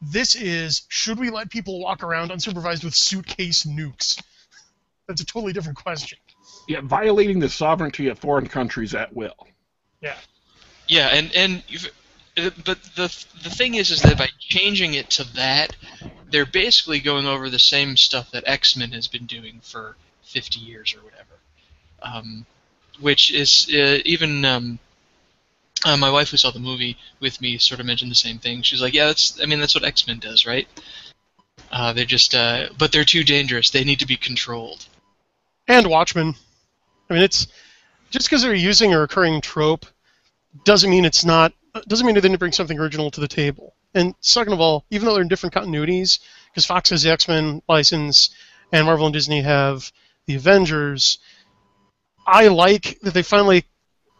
This 0.01 0.35
is 0.35 0.83
should 0.89 1.19
we 1.19 1.29
let 1.29 1.51
people 1.51 1.81
walk 1.81 2.03
around 2.03 2.31
unsupervised 2.31 2.85
with 2.85 2.95
suitcase 2.95 3.65
nukes? 3.65 4.23
That's 5.09 5.23
a 5.23 5.27
totally 5.27 5.55
different 5.55 5.79
question. 5.79 6.19
Yeah, 6.69 6.83
violating 6.83 7.39
the 7.39 7.49
sovereignty 7.49 8.09
of 8.09 8.19
foreign 8.19 8.47
countries 8.47 8.95
at 8.95 9.15
will. 9.17 9.47
Yeah. 10.03 10.17
Yeah, 10.87 11.09
and 11.09 11.33
and 11.35 11.63
you've- 11.67 11.89
but 12.65 12.83
the 12.95 13.25
the 13.43 13.51
thing 13.51 13.75
is, 13.75 13.91
is 13.91 14.03
that 14.03 14.19
by 14.19 14.29
changing 14.39 14.95
it 14.95 15.11
to 15.11 15.25
that, 15.35 15.77
they're 16.31 16.47
basically 16.47 17.01
going 17.01 17.27
over 17.27 17.49
the 17.49 17.59
same 17.59 17.97
stuff 17.97 18.31
that 18.31 18.45
X 18.47 18.77
Men 18.77 18.93
has 18.93 19.09
been 19.09 19.27
doing 19.27 19.61
for 19.63 19.97
50 20.23 20.61
years 20.61 20.95
or 20.95 21.05
whatever. 21.05 21.25
Um, 22.03 22.47
which 23.01 23.33
is 23.33 23.69
uh, 23.73 23.99
even 24.05 24.45
um, 24.45 24.79
uh, 25.85 25.97
my 25.97 26.11
wife 26.11 26.31
who 26.31 26.37
saw 26.37 26.51
the 26.51 26.59
movie 26.59 26.97
with 27.21 27.41
me 27.41 27.59
sort 27.59 27.81
of 27.81 27.87
mentioned 27.87 28.11
the 28.11 28.17
same 28.17 28.39
thing. 28.39 28.63
She's 28.63 28.83
like, 28.83 28.95
"Yeah, 28.95 29.07
that's 29.07 29.41
I 29.43 29.47
mean 29.47 29.61
that's 29.61 29.75
what 29.75 29.85
X 29.85 30.07
Men 30.07 30.19
does, 30.19 30.47
right? 30.47 30.69
Uh, 31.71 31.93
they're 31.93 32.05
just 32.05 32.35
uh, 32.35 32.69
but 32.77 32.93
they're 32.93 33.05
too 33.05 33.25
dangerous. 33.25 33.71
They 33.71 33.85
need 33.85 34.01
to 34.01 34.07
be 34.07 34.17
controlled." 34.17 34.87
And 35.67 35.87
Watchmen. 35.87 36.35
I 37.11 37.15
mean, 37.15 37.23
it's 37.23 37.47
just 38.11 38.29
because 38.29 38.43
they're 38.43 38.55
using 38.55 38.93
a 38.93 38.99
recurring 38.99 39.41
trope 39.41 39.87
doesn't 40.65 40.91
mean 40.91 41.05
it's 41.05 41.25
not 41.25 41.53
Uh, 41.75 41.81
doesn't 41.87 42.07
mean 42.07 42.15
they 42.15 42.21
didn't 42.21 42.39
bring 42.39 42.53
something 42.53 42.79
original 42.79 43.11
to 43.11 43.21
the 43.21 43.29
table. 43.29 43.75
And 43.95 44.15
second 44.21 44.53
of 44.53 44.61
all, 44.61 44.85
even 44.91 45.07
though 45.07 45.15
they're 45.15 45.23
in 45.23 45.29
different 45.29 45.55
continuities, 45.55 46.19
because 46.51 46.65
Fox 46.65 46.91
has 46.91 47.03
the 47.03 47.11
X 47.11 47.29
Men 47.29 47.63
license 47.69 48.31
and 48.73 48.87
Marvel 48.87 49.07
and 49.07 49.13
Disney 49.13 49.43
have 49.43 49.91
the 50.27 50.35
Avengers, 50.35 51.19
I 52.27 52.49
like 52.49 52.99
that 53.03 53.15
they 53.15 53.23
finally 53.23 53.65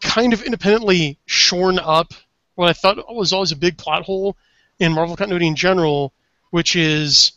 kind 0.01 0.33
of 0.33 0.43
independently 0.43 1.19
shorn 1.27 1.79
up 1.79 2.15
what 2.55 2.69
I 2.69 2.73
thought 2.73 3.15
was 3.15 3.33
always 3.33 3.53
a 3.53 3.57
big 3.57 3.79
plot 3.79 4.03
hole 4.03 4.37
in 4.81 4.93
Marvel 4.93 5.17
continuity 5.17 5.47
in 5.47 5.55
general, 5.55 6.13
which 6.51 6.75
is 6.75 7.33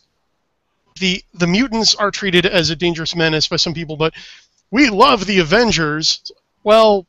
the 0.98 1.22
the 1.34 1.46
mutants 1.46 1.94
are 1.94 2.10
treated 2.10 2.44
as 2.44 2.70
a 2.70 2.76
dangerous 2.76 3.14
menace 3.14 3.46
by 3.46 3.56
some 3.56 3.72
people, 3.72 3.96
but 3.96 4.14
we 4.70 4.90
love 4.90 5.26
the 5.26 5.38
Avengers. 5.38 6.32
Well, 6.64 7.06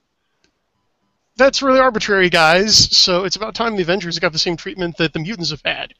that's 1.36 1.62
really 1.62 1.80
arbitrary, 1.80 2.30
guys. 2.30 2.76
So 2.96 3.24
it's 3.24 3.36
about 3.36 3.56
time 3.56 3.76
the 3.76 3.82
Avengers 3.82 4.20
got 4.20 4.32
the 4.32 4.40
same 4.40 4.58
treatment 4.58 4.98
that 4.98 5.14
the 5.14 5.20
mutants 5.20 5.52
have 5.52 5.62
had. 5.64 5.94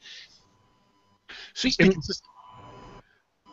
See. 1.54 1.72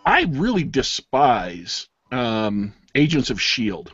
I 0.04 0.24
really 0.30 0.64
despise 0.64 1.88
um, 2.12 2.74
Agents 2.96 3.30
of 3.30 3.38
S.H.I.E.L.D., 3.38 3.92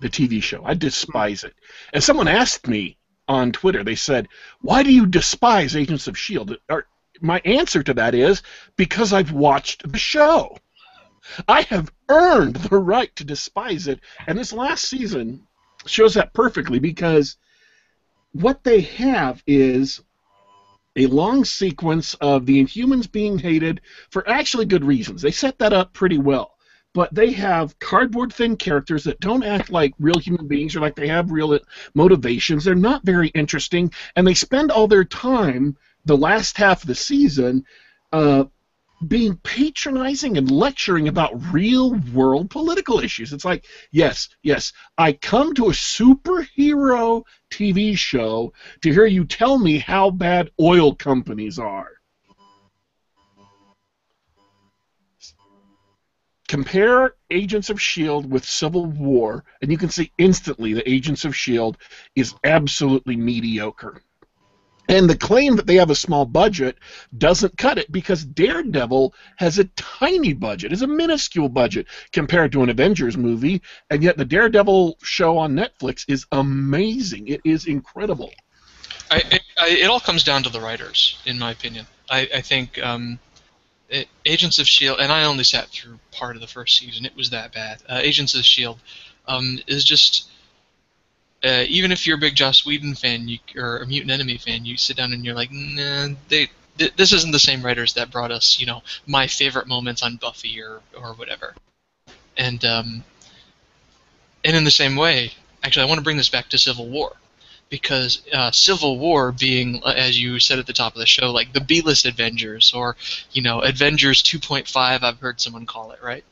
the 0.00 0.10
TV 0.10 0.42
show. 0.42 0.62
I 0.64 0.74
despise 0.74 1.44
it. 1.44 1.54
And 1.94 2.04
someone 2.04 2.28
asked 2.28 2.68
me 2.68 2.98
on 3.26 3.52
Twitter, 3.52 3.82
they 3.82 3.94
said, 3.94 4.28
Why 4.60 4.82
do 4.82 4.92
you 4.92 5.06
despise 5.06 5.74
Agents 5.74 6.06
of 6.06 6.14
S.H.I.E.L.D.? 6.14 6.58
Or, 6.68 6.86
my 7.22 7.40
answer 7.46 7.82
to 7.82 7.94
that 7.94 8.14
is 8.14 8.42
because 8.76 9.14
I've 9.14 9.32
watched 9.32 9.90
the 9.90 9.98
show. 9.98 10.58
I 11.48 11.62
have 11.62 11.90
earned 12.10 12.56
the 12.56 12.78
right 12.78 13.14
to 13.16 13.24
despise 13.24 13.88
it. 13.88 14.00
And 14.26 14.38
this 14.38 14.52
last 14.52 14.84
season 14.84 15.46
shows 15.86 16.14
that 16.14 16.34
perfectly 16.34 16.78
because 16.78 17.36
what 18.32 18.62
they 18.64 18.80
have 18.82 19.42
is 19.46 20.02
a 20.96 21.06
long 21.06 21.44
sequence 21.44 22.14
of 22.14 22.46
the 22.46 22.62
Inhumans 22.62 23.10
being 23.10 23.38
hated 23.38 23.80
for 24.10 24.28
actually 24.28 24.64
good 24.64 24.84
reasons. 24.84 25.22
They 25.22 25.30
set 25.30 25.58
that 25.58 25.72
up 25.72 25.92
pretty 25.92 26.18
well. 26.18 26.52
But 26.94 27.14
they 27.14 27.32
have 27.32 27.78
cardboard 27.78 28.32
thin 28.32 28.56
characters 28.56 29.04
that 29.04 29.20
don't 29.20 29.44
act 29.44 29.70
like 29.70 29.92
real 29.98 30.18
human 30.18 30.48
beings 30.48 30.74
or 30.74 30.80
like 30.80 30.96
they 30.96 31.08
have 31.08 31.30
real 31.30 31.58
motivations. 31.94 32.64
They're 32.64 32.74
not 32.74 33.04
very 33.04 33.28
interesting, 33.28 33.92
and 34.16 34.26
they 34.26 34.32
spend 34.32 34.70
all 34.70 34.88
their 34.88 35.04
time, 35.04 35.76
the 36.06 36.16
last 36.16 36.56
half 36.56 36.82
of 36.82 36.86
the 36.86 36.94
season, 36.94 37.66
uh, 38.12 38.44
being 39.06 39.36
patronizing 39.42 40.38
and 40.38 40.50
lecturing 40.50 41.08
about 41.08 41.52
real 41.52 41.94
world 42.14 42.50
political 42.50 43.00
issues. 43.00 43.32
It's 43.32 43.44
like, 43.44 43.66
yes, 43.90 44.28
yes, 44.42 44.72
I 44.96 45.12
come 45.12 45.54
to 45.54 45.66
a 45.66 45.72
superhero 45.72 47.22
TV 47.50 47.96
show 47.96 48.52
to 48.82 48.92
hear 48.92 49.06
you 49.06 49.24
tell 49.24 49.58
me 49.58 49.78
how 49.78 50.10
bad 50.10 50.50
oil 50.60 50.94
companies 50.94 51.58
are. 51.58 51.90
Compare 56.48 57.14
Agents 57.30 57.70
of 57.70 57.76
S.H.I.E.L.D. 57.78 58.28
with 58.28 58.44
Civil 58.44 58.86
War, 58.86 59.44
and 59.60 59.72
you 59.72 59.76
can 59.76 59.90
see 59.90 60.12
instantly 60.16 60.74
that 60.74 60.88
Agents 60.88 61.24
of 61.24 61.32
S.H.I.E.L.D. 61.32 61.76
is 62.14 62.34
absolutely 62.44 63.16
mediocre. 63.16 64.00
And 64.88 65.10
the 65.10 65.16
claim 65.16 65.56
that 65.56 65.66
they 65.66 65.76
have 65.76 65.90
a 65.90 65.94
small 65.96 66.24
budget 66.24 66.78
doesn't 67.16 67.58
cut 67.58 67.78
it 67.78 67.90
because 67.90 68.24
Daredevil 68.24 69.14
has 69.36 69.58
a 69.58 69.64
tiny 69.76 70.32
budget, 70.32 70.72
is 70.72 70.82
a 70.82 70.86
minuscule 70.86 71.48
budget 71.48 71.86
compared 72.12 72.52
to 72.52 72.62
an 72.62 72.70
Avengers 72.70 73.16
movie, 73.16 73.62
and 73.90 74.02
yet 74.02 74.16
the 74.16 74.24
Daredevil 74.24 74.98
show 75.02 75.38
on 75.38 75.54
Netflix 75.54 76.04
is 76.08 76.26
amazing. 76.30 77.28
It 77.28 77.40
is 77.44 77.66
incredible. 77.66 78.32
I, 79.10 79.22
it, 79.30 79.42
I, 79.58 79.68
it 79.68 79.90
all 79.90 80.00
comes 80.00 80.24
down 80.24 80.42
to 80.44 80.50
the 80.50 80.60
writers, 80.60 81.18
in 81.26 81.38
my 81.38 81.50
opinion. 81.50 81.86
I, 82.10 82.28
I 82.34 82.40
think 82.40 82.82
um, 82.82 83.18
it, 83.88 84.08
Agents 84.24 84.58
of 84.58 84.66
Shield, 84.66 85.00
and 85.00 85.12
I 85.12 85.24
only 85.24 85.44
sat 85.44 85.68
through 85.68 85.98
part 86.12 86.36
of 86.36 86.42
the 86.42 86.48
first 86.48 86.78
season. 86.78 87.04
It 87.04 87.16
was 87.16 87.30
that 87.30 87.52
bad. 87.52 87.82
Uh, 87.88 88.00
Agents 88.02 88.34
of 88.34 88.44
Shield 88.44 88.78
um, 89.26 89.58
is 89.66 89.84
just 89.84 90.28
uh, 91.44 91.64
even 91.68 91.92
if 91.92 92.06
you're 92.06 92.16
a 92.16 92.20
big 92.20 92.34
Joss 92.34 92.64
Whedon 92.66 92.94
fan 92.94 93.28
you, 93.28 93.38
or 93.56 93.78
a 93.78 93.86
Mutant 93.86 94.10
Enemy 94.10 94.38
fan, 94.38 94.64
you 94.64 94.76
sit 94.76 94.96
down 94.96 95.12
and 95.12 95.24
you're 95.24 95.34
like, 95.34 95.50
nah, 95.52 96.08
they. 96.28 96.48
th- 96.78 96.94
This 96.96 97.12
isn't 97.12 97.32
the 97.32 97.38
same 97.38 97.62
writers 97.64 97.94
that 97.94 98.10
brought 98.10 98.30
us, 98.32 98.58
you 98.58 98.66
know, 98.66 98.82
my 99.06 99.26
favorite 99.26 99.66
moments 99.68 100.02
on 100.02 100.16
Buffy 100.16 100.60
or, 100.62 100.80
or 100.96 101.14
whatever, 101.14 101.54
and 102.36 102.64
um, 102.64 103.04
and 104.44 104.56
in 104.56 104.64
the 104.64 104.70
same 104.70 104.96
way, 104.96 105.32
actually, 105.62 105.82
I 105.84 105.86
want 105.86 105.98
to 105.98 106.04
bring 106.04 106.16
this 106.16 106.28
back 106.28 106.48
to 106.50 106.58
Civil 106.58 106.88
War, 106.88 107.16
because 107.68 108.22
uh, 108.32 108.50
Civil 108.50 108.98
War 108.98 109.32
being, 109.32 109.82
uh, 109.84 109.88
as 109.96 110.20
you 110.20 110.38
said 110.38 110.58
at 110.58 110.66
the 110.66 110.72
top 110.72 110.94
of 110.94 111.00
the 111.00 111.06
show, 111.06 111.30
like 111.30 111.52
the 111.52 111.60
B-list 111.60 112.06
Avengers 112.06 112.72
or 112.72 112.96
you 113.32 113.42
know 113.42 113.60
Avengers 113.60 114.22
2.5. 114.22 115.02
I've 115.02 115.20
heard 115.20 115.40
someone 115.40 115.66
call 115.66 115.92
it 115.92 116.02
right. 116.02 116.24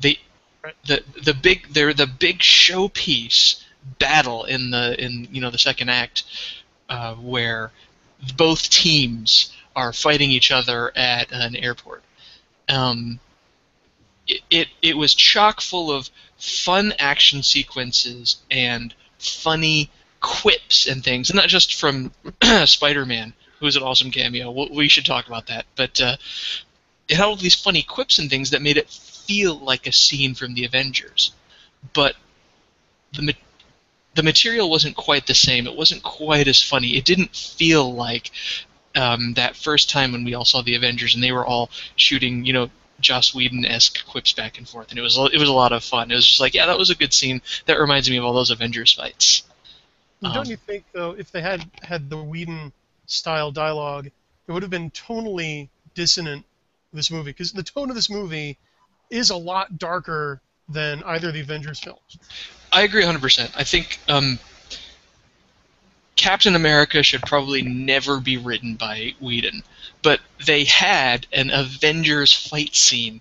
They, 0.00 0.18
the 0.86 1.02
the 1.22 1.34
big 1.34 1.72
they're 1.72 1.94
the 1.94 2.06
big 2.06 2.40
showpiece 2.40 3.62
battle 3.98 4.44
in 4.44 4.70
the 4.70 5.02
in 5.02 5.28
you 5.30 5.40
know 5.40 5.50
the 5.50 5.58
second 5.58 5.88
act 5.88 6.24
uh, 6.88 7.14
where 7.14 7.70
both 8.36 8.68
teams 8.70 9.52
are 9.74 9.92
fighting 9.92 10.30
each 10.30 10.50
other 10.50 10.92
at 10.96 11.32
an 11.32 11.56
airport. 11.56 12.02
Um, 12.68 13.20
it, 14.26 14.42
it 14.50 14.68
it 14.82 14.96
was 14.96 15.14
chock 15.14 15.60
full 15.60 15.90
of 15.90 16.10
fun 16.38 16.92
action 16.98 17.42
sequences 17.42 18.36
and 18.50 18.94
funny 19.18 19.90
quips 20.20 20.86
and 20.86 21.02
things, 21.02 21.30
and 21.30 21.36
not 21.36 21.48
just 21.48 21.74
from 21.74 22.12
Spider-Man, 22.64 23.32
who's 23.58 23.76
an 23.76 23.82
awesome 23.82 24.10
cameo. 24.10 24.50
We 24.72 24.88
should 24.88 25.06
talk 25.06 25.26
about 25.26 25.46
that, 25.46 25.66
but 25.76 26.00
uh, 26.00 26.16
it 27.08 27.16
had 27.16 27.26
all 27.26 27.36
these 27.36 27.54
funny 27.54 27.82
quips 27.82 28.18
and 28.18 28.30
things 28.30 28.50
that 28.50 28.62
made 28.62 28.76
it 28.76 28.88
feel 28.88 29.58
like 29.58 29.86
a 29.86 29.92
scene 29.92 30.34
from 30.34 30.54
the 30.54 30.64
Avengers. 30.64 31.32
but 31.92 32.16
the 33.12 33.34
the 34.14 34.22
material 34.22 34.70
wasn't 34.70 34.96
quite 34.96 35.26
the 35.26 35.34
same. 35.34 35.66
It 35.66 35.76
wasn't 35.76 36.02
quite 36.02 36.48
as 36.48 36.62
funny. 36.62 36.96
It 36.96 37.04
didn't 37.04 37.34
feel 37.34 37.92
like 37.92 38.30
um, 38.94 39.34
that 39.34 39.56
first 39.56 39.90
time 39.90 40.12
when 40.12 40.24
we 40.24 40.34
all 40.34 40.44
saw 40.44 40.62
the 40.62 40.74
Avengers 40.74 41.14
and 41.14 41.22
they 41.22 41.32
were 41.32 41.46
all 41.46 41.70
shooting, 41.96 42.44
you 42.44 42.52
know, 42.52 42.70
Joss 43.00 43.34
Whedon 43.34 43.64
esque 43.64 44.04
quips 44.06 44.32
back 44.32 44.58
and 44.58 44.68
forth, 44.68 44.90
and 44.90 44.98
it 44.98 45.02
was 45.02 45.16
it 45.16 45.38
was 45.38 45.48
a 45.48 45.52
lot 45.54 45.72
of 45.72 45.82
fun. 45.82 46.10
It 46.10 46.14
was 46.14 46.26
just 46.26 46.40
like, 46.40 46.54
yeah, 46.54 46.66
that 46.66 46.76
was 46.76 46.90
a 46.90 46.94
good 46.94 47.14
scene. 47.14 47.40
That 47.66 47.80
reminds 47.80 48.10
me 48.10 48.18
of 48.18 48.24
all 48.24 48.34
those 48.34 48.50
Avengers 48.50 48.92
fights. 48.92 49.42
Don't 50.22 50.36
Um, 50.36 50.44
you 50.44 50.56
think 50.56 50.84
though, 50.92 51.12
if 51.12 51.32
they 51.32 51.40
had 51.40 51.64
had 51.82 52.10
the 52.10 52.22
Whedon 52.22 52.72
style 53.06 53.52
dialogue, 53.52 54.06
it 54.06 54.52
would 54.52 54.62
have 54.62 54.70
been 54.70 54.90
tonally 54.90 55.70
dissonant 55.94 56.44
this 56.92 57.10
movie 57.10 57.30
because 57.30 57.52
the 57.52 57.62
tone 57.62 57.88
of 57.88 57.96
this 57.96 58.10
movie 58.10 58.58
is 59.08 59.30
a 59.30 59.36
lot 59.36 59.78
darker 59.78 60.42
than 60.70 61.02
either 61.04 61.28
of 61.28 61.34
the 61.34 61.40
Avengers 61.40 61.80
films. 61.80 62.18
I 62.72 62.82
agree 62.82 63.02
100%. 63.02 63.50
I 63.56 63.64
think 63.64 63.98
um, 64.08 64.38
Captain 66.16 66.54
America 66.54 67.02
should 67.02 67.22
probably 67.22 67.62
never 67.62 68.20
be 68.20 68.36
written 68.36 68.76
by 68.76 69.14
Whedon, 69.20 69.62
but 70.02 70.20
they 70.46 70.64
had 70.64 71.26
an 71.32 71.50
Avengers 71.50 72.32
fight 72.32 72.74
scene 72.74 73.20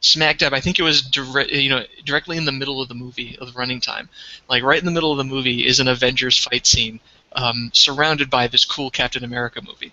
smack 0.00 0.38
dab. 0.38 0.52
I 0.54 0.60
think 0.60 0.78
it 0.78 0.82
was 0.82 1.02
direct, 1.02 1.50
you 1.50 1.70
know, 1.70 1.84
directly 2.04 2.36
in 2.36 2.44
the 2.44 2.52
middle 2.52 2.80
of 2.80 2.88
the 2.88 2.94
movie 2.94 3.36
of 3.38 3.48
the 3.48 3.58
running 3.58 3.80
time. 3.80 4.08
Like 4.48 4.62
right 4.62 4.78
in 4.78 4.84
the 4.84 4.92
middle 4.92 5.10
of 5.10 5.18
the 5.18 5.24
movie 5.24 5.66
is 5.66 5.80
an 5.80 5.88
Avengers 5.88 6.38
fight 6.38 6.66
scene, 6.66 7.00
um, 7.32 7.70
surrounded 7.72 8.30
by 8.30 8.46
this 8.46 8.64
cool 8.64 8.90
Captain 8.90 9.24
America 9.24 9.60
movie. 9.66 9.92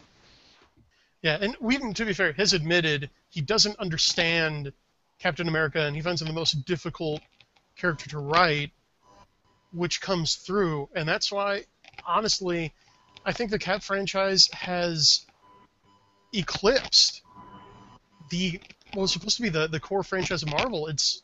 Yeah, 1.21 1.37
and 1.41 1.55
Whedon, 1.55 1.95
to 1.95 2.05
be 2.05 2.13
fair, 2.13 2.33
has 2.33 2.53
admitted 2.53 3.09
he 3.29 3.41
doesn't 3.41 3.79
understand 3.79 4.71
Captain 5.19 5.47
America, 5.47 5.81
and 5.81 5.95
he 5.95 6.01
finds 6.01 6.21
him 6.21 6.27
the 6.27 6.33
most 6.33 6.65
difficult 6.65 7.21
character 7.77 8.09
to 8.09 8.19
write, 8.19 8.71
which 9.73 10.01
comes 10.01 10.35
through, 10.35 10.89
and 10.95 11.07
that's 11.07 11.31
why, 11.31 11.63
honestly, 12.05 12.73
I 13.25 13.31
think 13.31 13.51
the 13.51 13.59
Cap 13.59 13.83
franchise 13.83 14.49
has 14.53 15.25
eclipsed 16.33 17.21
the 18.29 18.59
what 18.93 19.03
was 19.03 19.13
supposed 19.13 19.37
to 19.37 19.43
be 19.43 19.49
the, 19.49 19.67
the 19.67 19.79
core 19.79 20.03
franchise 20.03 20.43
of 20.43 20.49
Marvel. 20.49 20.87
It's 20.87 21.23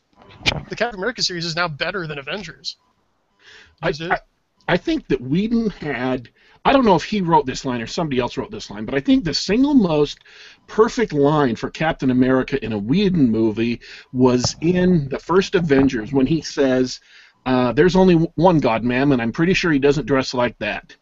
the 0.68 0.76
Captain 0.76 0.98
America 0.98 1.22
series 1.22 1.46
is 1.46 1.56
now 1.56 1.68
better 1.68 2.06
than 2.06 2.18
Avengers. 2.18 2.76
I? 3.80 3.92
I, 4.00 4.18
I 4.68 4.76
think 4.76 5.08
that 5.08 5.20
Whedon 5.20 5.70
had. 5.70 6.28
I 6.64 6.72
don't 6.72 6.84
know 6.84 6.94
if 6.94 7.04
he 7.04 7.20
wrote 7.20 7.44
this 7.46 7.64
line 7.64 7.82
or 7.82 7.86
somebody 7.86 8.20
else 8.20 8.36
wrote 8.36 8.52
this 8.52 8.70
line, 8.70 8.84
but 8.84 8.94
I 8.94 9.00
think 9.00 9.24
the 9.24 9.34
single 9.34 9.74
most 9.74 10.20
perfect 10.68 11.12
line 11.12 11.56
for 11.56 11.70
Captain 11.70 12.10
America 12.10 12.64
in 12.64 12.72
a 12.72 12.78
Whedon 12.78 13.30
movie 13.30 13.80
was 14.12 14.54
in 14.60 15.08
the 15.08 15.18
first 15.18 15.56
Avengers 15.56 16.12
when 16.12 16.26
he 16.26 16.40
says, 16.40 17.00
uh, 17.46 17.72
"There's 17.72 17.96
only 17.96 18.14
one 18.14 18.60
God, 18.60 18.84
ma'am, 18.84 19.10
and 19.10 19.20
I'm 19.20 19.32
pretty 19.32 19.54
sure 19.54 19.72
he 19.72 19.80
doesn't 19.80 20.06
dress 20.06 20.34
like 20.34 20.56
that." 20.58 20.94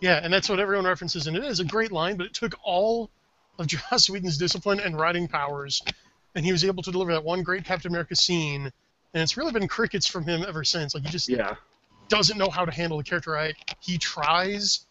Yeah, 0.00 0.20
and 0.22 0.32
that's 0.32 0.48
what 0.48 0.58
everyone 0.58 0.86
references, 0.86 1.26
and 1.26 1.36
it 1.36 1.44
is 1.44 1.60
a 1.60 1.64
great 1.64 1.92
line, 1.92 2.16
but 2.16 2.26
it 2.26 2.34
took 2.34 2.54
all 2.64 3.10
of 3.58 3.66
Joss 3.66 4.08
Whedon's 4.08 4.38
discipline 4.38 4.80
and 4.80 4.98
writing 4.98 5.28
powers, 5.28 5.82
and 6.34 6.44
he 6.44 6.52
was 6.52 6.64
able 6.64 6.82
to 6.84 6.90
deliver 6.90 7.12
that 7.12 7.24
one 7.24 7.42
great 7.42 7.66
Captain 7.66 7.90
America 7.90 8.16
scene, 8.16 8.62
and 9.12 9.22
it's 9.22 9.36
really 9.36 9.52
been 9.52 9.68
crickets 9.68 10.06
from 10.06 10.24
him 10.24 10.42
ever 10.48 10.64
since. 10.64 10.94
Like 10.94 11.04
he 11.04 11.10
just 11.10 11.28
Yeah. 11.28 11.56
Doesn't 12.10 12.36
know 12.36 12.50
how 12.50 12.64
to 12.66 12.72
handle 12.72 12.98
the 12.98 13.04
character 13.04 13.30
right. 13.30 13.54
He 13.80 13.96
tries, 13.96 14.86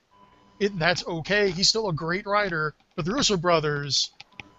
it 0.60 0.78
that's 0.80 1.06
okay. 1.08 1.52
He's 1.52 1.70
still 1.70 1.90
a 1.90 1.94
great 1.94 2.26
writer, 2.26 2.74
but 2.96 3.06
the 3.06 3.14
Russo 3.14 3.38
brothers 3.38 4.12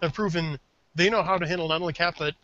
have 0.02 0.14
proven 0.14 0.58
they 0.94 1.10
know 1.10 1.22
how 1.22 1.38
to 1.38 1.46
handle 1.46 1.68
not 1.68 1.80
only 1.80 1.92
Cap 1.92 2.16
but 2.18 2.34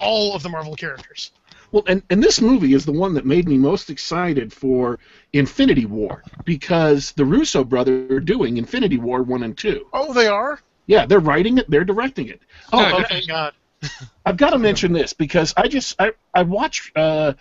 all 0.00 0.34
of 0.34 0.42
the 0.42 0.48
Marvel 0.48 0.74
characters. 0.74 1.30
Well, 1.70 1.84
and, 1.86 2.02
and 2.08 2.22
this 2.22 2.40
movie 2.40 2.72
is 2.72 2.86
the 2.86 2.92
one 2.92 3.12
that 3.14 3.26
made 3.26 3.46
me 3.46 3.58
most 3.58 3.90
excited 3.90 4.52
for 4.52 4.98
Infinity 5.34 5.84
War 5.84 6.22
because 6.44 7.12
the 7.12 7.24
Russo 7.24 7.62
brothers 7.62 8.10
are 8.10 8.20
doing 8.20 8.56
Infinity 8.56 8.96
War 8.96 9.22
1 9.22 9.42
and 9.42 9.58
2. 9.58 9.86
Oh, 9.92 10.14
they 10.14 10.26
are. 10.28 10.60
Yeah, 10.86 11.04
they're 11.04 11.20
writing 11.20 11.58
it, 11.58 11.70
they're 11.70 11.84
directing 11.84 12.28
it. 12.28 12.40
Oh, 12.72 12.90
Oh, 12.94 13.04
thank 13.06 13.28
God. 13.28 13.52
I've 14.24 14.38
got 14.38 14.50
to 14.50 14.58
mention 14.58 14.92
this 14.92 15.12
because 15.12 15.52
I 15.56 15.68
just 15.68 15.94
I 16.00 16.12
I 16.34 16.42
watch 16.42 16.90
uh, 16.96 17.34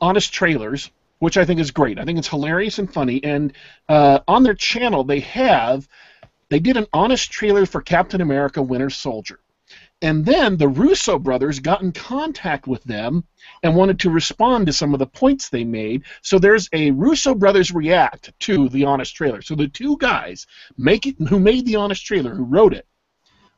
honest 0.00 0.32
trailers, 0.32 0.90
which 1.18 1.36
I 1.36 1.44
think 1.44 1.60
is 1.60 1.70
great. 1.70 1.98
I 1.98 2.04
think 2.04 2.18
it's 2.18 2.28
hilarious 2.28 2.78
and 2.78 2.92
funny. 2.92 3.22
And 3.22 3.52
uh, 3.88 4.20
on 4.28 4.42
their 4.42 4.54
channel, 4.54 5.04
they 5.04 5.20
have 5.20 5.88
they 6.48 6.60
did 6.60 6.76
an 6.76 6.86
honest 6.92 7.30
trailer 7.30 7.66
for 7.66 7.82
Captain 7.82 8.20
America: 8.20 8.62
Winter 8.62 8.90
Soldier, 8.90 9.40
and 10.00 10.24
then 10.24 10.56
the 10.56 10.68
Russo 10.68 11.18
brothers 11.18 11.58
got 11.58 11.82
in 11.82 11.92
contact 11.92 12.66
with 12.66 12.82
them 12.84 13.24
and 13.62 13.76
wanted 13.76 13.98
to 14.00 14.10
respond 14.10 14.66
to 14.66 14.72
some 14.72 14.94
of 14.94 14.98
the 14.98 15.06
points 15.06 15.48
they 15.48 15.64
made. 15.64 16.04
So 16.22 16.38
there's 16.38 16.68
a 16.72 16.92
Russo 16.92 17.34
brothers 17.34 17.72
react 17.72 18.32
to 18.40 18.68
the 18.68 18.84
honest 18.84 19.14
trailer. 19.14 19.42
So 19.42 19.54
the 19.54 19.68
two 19.68 19.96
guys 19.98 20.46
make 20.76 21.06
it 21.06 21.16
who 21.28 21.38
made 21.40 21.66
the 21.66 21.76
honest 21.76 22.04
trailer, 22.06 22.34
who 22.34 22.44
wrote 22.44 22.74
it 22.74 22.86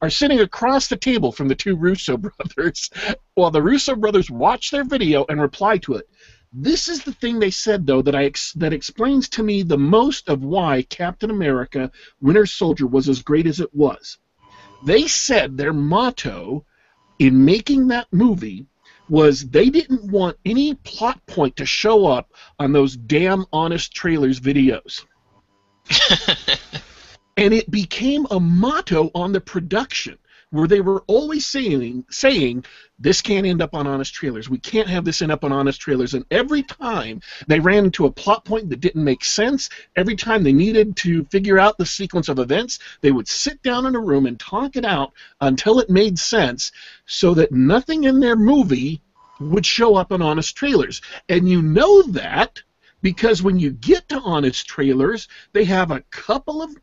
are 0.03 0.11
sitting 0.11 0.41
across 0.41 0.89
the 0.89 0.97
table 0.97 1.31
from 1.31 1.49
the 1.49 1.55
two 1.55 1.77
Russo 1.77 2.17
brothers 2.17 2.91
while 3.35 3.51
the 3.51 3.63
Russo 3.63 3.95
brothers 3.95 4.31
watch 4.31 4.71
their 4.71 4.85
video 4.85 5.27
and 5.29 5.41
reply 5.41 5.79
to 5.79 5.95
it. 5.95 6.09
This 6.53 6.89
is 6.89 7.05
the 7.05 7.13
thing 7.13 7.39
they 7.39 7.51
said 7.51 7.87
though 7.87 8.03
that 8.03 8.15
I 8.15 8.25
ex- 8.25 8.53
that 8.55 8.73
explains 8.73 9.29
to 9.31 9.43
me 9.43 9.63
the 9.63 9.79
most 9.79 10.29
of 10.29 10.43
why 10.43 10.83
Captain 10.83 11.31
America: 11.31 11.93
Winter 12.21 12.47
Soldier 12.47 12.87
was 12.89 13.09
as 13.09 13.23
great 13.23 13.47
as 13.47 13.61
it 13.61 13.73
was. 13.73 14.19
They 14.85 15.07
said 15.07 15.57
their 15.57 15.73
motto 15.73 16.65
in 17.21 17.45
making 17.45 17.89
that 17.89 18.13
movie 18.13 18.67
was 19.09 19.49
they 19.49 19.71
didn't 19.71 20.11
want 20.11 20.39
any 20.45 20.75
plot 20.75 21.25
point 21.27 21.57
to 21.57 21.67
show 21.67 22.07
up 22.07 22.33
on 22.59 22.73
those 22.73 22.97
damn 22.97 23.45
honest 23.53 23.93
trailers 23.93 24.41
videos 24.41 25.05
and 27.37 27.53
it 27.53 27.71
became 27.71 28.27
a 28.31 28.39
motto 28.39 29.11
on 29.15 29.33
the 29.33 29.41
production 29.41 30.17
where 30.51 30.67
they 30.67 30.81
were 30.81 31.03
always 31.07 31.47
saying 31.47 32.05
saying 32.11 32.65
this 32.99 33.23
can't 33.23 33.47
end 33.47 33.63
up 33.63 33.75
on 33.75 33.87
honest 33.87 34.13
trailers. 34.13 34.51
We 34.51 34.59
can't 34.59 34.89
have 34.89 35.05
this 35.05 35.23
end 35.23 35.33
up 35.33 35.45
on 35.45 35.53
honest 35.53 35.81
trailers. 35.81 36.15
And 36.15 36.25
every 36.31 36.63
time 36.63 37.21
they 37.47 37.61
ran 37.61 37.85
into 37.85 38.07
a 38.07 38.11
plot 38.11 38.45
point 38.45 38.69
that 38.69 38.81
didn't 38.81 39.05
make 39.05 39.25
sense 39.25 39.71
every 39.97 40.17
time 40.17 40.43
they 40.43 40.53
needed 40.53 40.97
to 40.97 41.25
figure 41.27 41.59
out 41.59 41.79
the 41.79 41.87
sequence 41.87 42.29
of 42.29 42.39
events 42.39 42.79
they 43.01 43.13
would 43.13 43.29
sit 43.29 43.63
down 43.63 43.87
in 43.87 43.95
a 43.95 44.01
room 44.01 44.27
and 44.27 44.39
talk 44.39 44.77
it 44.77 44.85
out 44.85 45.13
until 45.41 45.79
it 45.79 45.89
made 45.89 46.19
sense 46.19 46.73
so 47.07 47.33
that 47.35 47.53
nothing 47.53 48.05
in 48.05 48.21
their 48.21 48.37
movie 48.37 49.01
would 49.41 49.65
show 49.65 49.95
up 49.95 50.13
on 50.13 50.21
honest 50.21 50.57
trailers. 50.57 51.01
And 51.29 51.49
you 51.49 51.63
know 51.63 52.03
that 52.03 52.61
because 53.03 53.43
when 53.43 53.59
you 53.59 53.71
get 53.71 54.09
to 54.09 54.19
honest 54.19 54.67
trailers 54.67 55.29
they 55.53 55.65
have 55.65 55.91
a 55.91 56.03
couple 56.11 56.61
of 56.61 56.77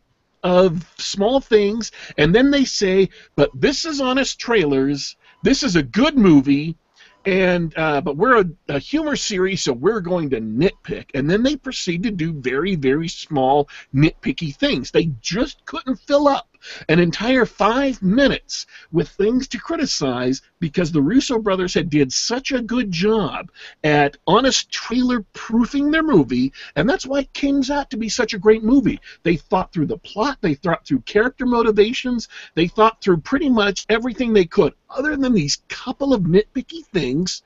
of 0.44 0.86
small 0.98 1.40
things, 1.40 1.92
and 2.18 2.34
then 2.34 2.52
they 2.52 2.66
say, 2.66 3.10
"But 3.36 3.50
this 3.54 3.86
is 3.86 4.02
honest 4.02 4.40
trailers. 4.40 5.16
This 5.44 5.64
is 5.64 5.76
a 5.76 5.84
good 5.84 6.18
movie, 6.18 6.78
and 7.26 7.74
uh, 7.78 8.02
but 8.02 8.18
we're 8.18 8.42
a, 8.42 8.46
a 8.70 8.80
humor 8.80 9.16
series, 9.16 9.62
so 9.62 9.74
we're 9.74 10.02
going 10.02 10.30
to 10.32 10.42
nitpick." 10.42 11.12
And 11.14 11.30
then 11.30 11.44
they 11.44 11.56
proceed 11.56 12.04
to 12.04 12.12
do 12.12 12.34
very, 12.34 12.76
very 12.76 13.08
small 13.08 13.70
nitpicky 13.94 14.56
things. 14.56 14.92
They 14.92 15.12
just 15.22 15.66
couldn't 15.66 15.98
fill 15.98 16.28
up 16.28 16.57
an 16.90 17.00
entire 17.00 17.46
five 17.46 18.02
minutes 18.02 18.66
with 18.92 19.10
things 19.10 19.48
to 19.50 19.60
criticize 19.60 20.42
because 20.60 20.92
the 20.92 21.02
Russo 21.02 21.40
brothers 21.40 21.74
had 21.74 21.90
did 21.90 22.12
such 22.12 22.52
a 22.52 22.62
good 22.62 22.92
job 22.92 23.52
at 23.84 24.18
honest 24.26 24.72
trailer 24.72 25.22
proofing 25.34 25.92
their 25.92 26.04
movie, 26.04 26.54
and 26.76 26.90
that's 26.90 27.06
why 27.06 27.20
it 27.20 27.34
came 27.34 27.62
out 27.72 27.90
to 27.90 27.98
be 27.98 28.10
such 28.10 28.34
a 28.34 28.40
great 28.40 28.64
movie. 28.64 29.00
They 29.24 29.38
thought 29.38 29.74
through 29.74 29.88
the 29.88 29.98
plot, 29.98 30.38
they 30.42 30.54
thought 30.54 30.86
through 30.86 31.02
character 31.02 31.46
motivations, 31.46 32.28
they 32.56 32.68
thought 32.68 33.02
through 33.02 33.22
pretty 33.22 33.50
much 33.50 33.86
everything 33.90 34.34
they 34.34 34.46
could, 34.46 34.74
other 34.90 35.16
than 35.16 35.34
these 35.34 35.64
couple 35.70 36.14
of 36.14 36.22
nitpicky 36.24 36.86
things, 36.86 37.44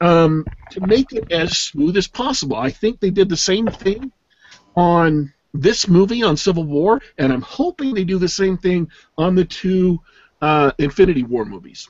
um, 0.00 0.46
to 0.70 0.80
make 0.80 1.12
it 1.12 1.30
as 1.30 1.56
smooth 1.56 1.96
as 1.96 2.06
possible. 2.06 2.56
I 2.56 2.70
think 2.70 3.00
they 3.00 3.10
did 3.10 3.28
the 3.28 3.36
same 3.36 3.66
thing 3.68 4.12
on 4.76 5.32
this 5.54 5.88
movie 5.88 6.22
on 6.22 6.36
Civil 6.36 6.64
War, 6.64 7.00
and 7.18 7.32
I'm 7.32 7.42
hoping 7.42 7.94
they 7.94 8.04
do 8.04 8.18
the 8.18 8.28
same 8.28 8.56
thing 8.56 8.90
on 9.18 9.34
the 9.34 9.44
two 9.44 10.00
uh, 10.40 10.72
Infinity 10.78 11.22
War 11.24 11.44
movies. 11.44 11.88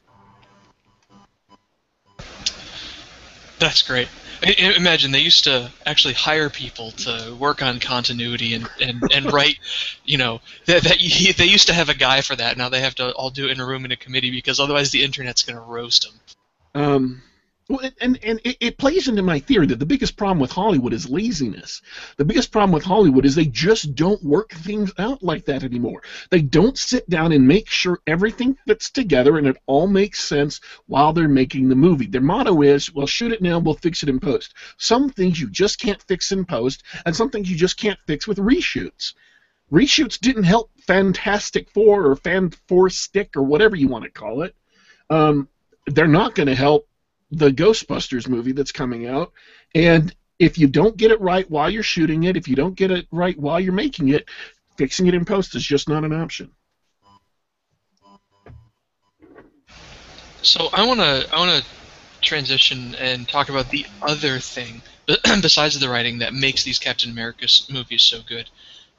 That's 3.59 3.83
great. 3.83 4.09
I- 4.43 4.57
I- 4.59 4.77
Imagine 4.77 5.11
they 5.11 5.21
used 5.21 5.45
to 5.45 5.71
actually 5.85 6.15
hire 6.15 6.49
people 6.49 6.93
to 6.93 7.37
work 7.39 7.63
on 7.63 7.79
continuity 7.79 8.55
and, 8.55 8.69
and, 8.81 9.03
and 9.13 9.33
write, 9.33 9.59
you 10.05 10.17
know, 10.17 10.41
that, 10.67 10.83
that 10.85 10.97
y- 10.99 11.33
they 11.37 11.45
used 11.45 11.67
to 11.67 11.75
have 11.75 11.91
a 11.91 11.95
guy 11.95 12.23
for 12.23 12.35
that. 12.37 12.57
Now 12.57 12.71
they 12.71 12.81
have 12.81 12.95
to 12.97 13.13
all 13.13 13.29
do 13.31 13.47
it 13.47 13.51
in 13.53 13.61
a 13.61 13.67
room 13.67 13.85
in 13.85 13.93
a 13.93 13.97
committee 13.97 14.31
because 14.31 14.59
otherwise 14.59 14.91
the 14.91 15.05
internet's 15.05 15.43
going 15.43 15.57
to 15.57 15.63
roast 15.63 16.07
them. 16.75 16.83
Um, 16.83 17.23
Well, 17.71 17.89
and- 18.01 18.19
and 18.25 18.41
it, 18.43 18.57
it 18.59 18.79
plays 18.79 19.07
into 19.07 19.23
my 19.23 19.39
theory 19.39 19.65
that 19.69 19.79
the 19.79 19.87
biggest 19.87 20.17
problem 20.17 20.41
with 20.41 20.51
Hollywood 20.51 20.93
is 20.93 21.09
laziness. 21.09 21.81
The 22.17 22.25
biggest 22.25 22.51
problem 22.51 22.73
with 22.73 22.83
Hollywood 22.83 23.25
is 23.25 23.37
they 23.37 23.45
just 23.47 23.95
don't 23.95 24.21
work 24.25 24.51
things 24.51 24.93
out 24.99 25.23
like 25.23 25.45
that 25.45 25.63
anymore. 25.63 26.03
They 26.31 26.43
don't 26.43 26.77
sit 26.77 27.09
down 27.09 27.31
and 27.31 27.47
make 27.47 27.69
sure 27.71 28.01
everything 28.09 28.57
fits 28.67 28.91
together 28.91 29.39
and 29.39 29.47
it 29.47 29.57
all 29.67 29.87
makes 29.87 30.19
sense 30.19 30.61
while 30.87 31.13
they're 31.13 31.29
making 31.29 31.69
the 31.69 31.77
movie. 31.77 32.09
Their 32.09 32.21
motto 32.21 32.61
is, 32.63 32.93
"Well, 32.93 33.07
shoot 33.07 33.31
it 33.31 33.41
now, 33.41 33.61
we'll 33.61 33.75
fix 33.75 34.03
it 34.03 34.09
in 34.09 34.19
post." 34.19 34.53
Some 34.77 35.09
things 35.09 35.41
you 35.41 35.49
just 35.49 35.79
can't 35.79 36.03
fix 36.03 36.33
in 36.33 36.47
post, 36.47 36.83
and 37.07 37.15
some 37.15 37.31
things 37.31 37.49
you 37.49 37.57
just 37.57 37.77
can't 37.77 38.01
fix 38.05 38.27
with 38.27 38.39
reshoots. 38.39 39.15
Reshoots 39.71 40.19
didn't 40.19 40.43
help 40.43 40.73
Fantastic 40.89 41.71
Four 41.71 42.05
or 42.07 42.17
Fan 42.17 42.51
Four 42.67 42.91
Stick 42.91 43.37
or 43.37 43.45
whatever 43.45 43.77
you 43.77 43.87
want 43.87 44.03
to 44.03 44.11
call 44.11 44.43
it. 44.43 44.57
Um, 45.09 45.47
they're 45.87 46.09
not 46.09 46.35
going 46.35 46.49
to 46.49 46.55
help 46.57 46.89
the 47.31 47.51
Ghostbusters 47.51 48.29
movie 48.29 48.53
that's 48.53 48.73
coming 48.73 49.07
out. 49.07 49.33
And 49.75 50.15
if 50.39 50.59
you 50.59 50.67
don't 50.67 50.97
get 50.97 51.11
it 51.11 51.21
right 51.21 51.49
while 51.51 51.71
you're 51.71 51.83
shooting 51.83 52.25
it, 52.25 52.37
if 52.37 52.49
you 52.49 52.57
don't 52.57 52.75
get 52.75 52.91
it 52.91 53.07
right 53.11 53.39
while 53.39 53.61
you're 53.61 53.73
making 53.73 54.09
it, 54.09 54.29
fixing 54.77 55.07
it 55.07 55.15
in 55.15 55.25
post 55.25 55.55
is 55.55 55.65
just 55.65 55.89
not 55.89 56.05
an 56.05 56.13
option. 56.13 56.51
So 60.43 60.71
I 60.73 60.87
want 60.87 61.01
to 61.01 61.29
I 61.33 61.39
want 61.39 61.63
to 61.63 61.71
transition 62.23 62.95
and 62.97 63.29
talk 63.29 63.49
about 63.49 63.71
the 63.71 63.87
other 64.03 64.39
thing 64.39 64.83
besides 65.43 65.79
the 65.79 65.89
writing 65.89 66.19
that 66.19 66.33
makes 66.35 66.65
these 66.65 66.79
Captain 66.79 67.11
America 67.11 67.47
movies 67.71 68.03
so 68.03 68.21
good. 68.27 68.49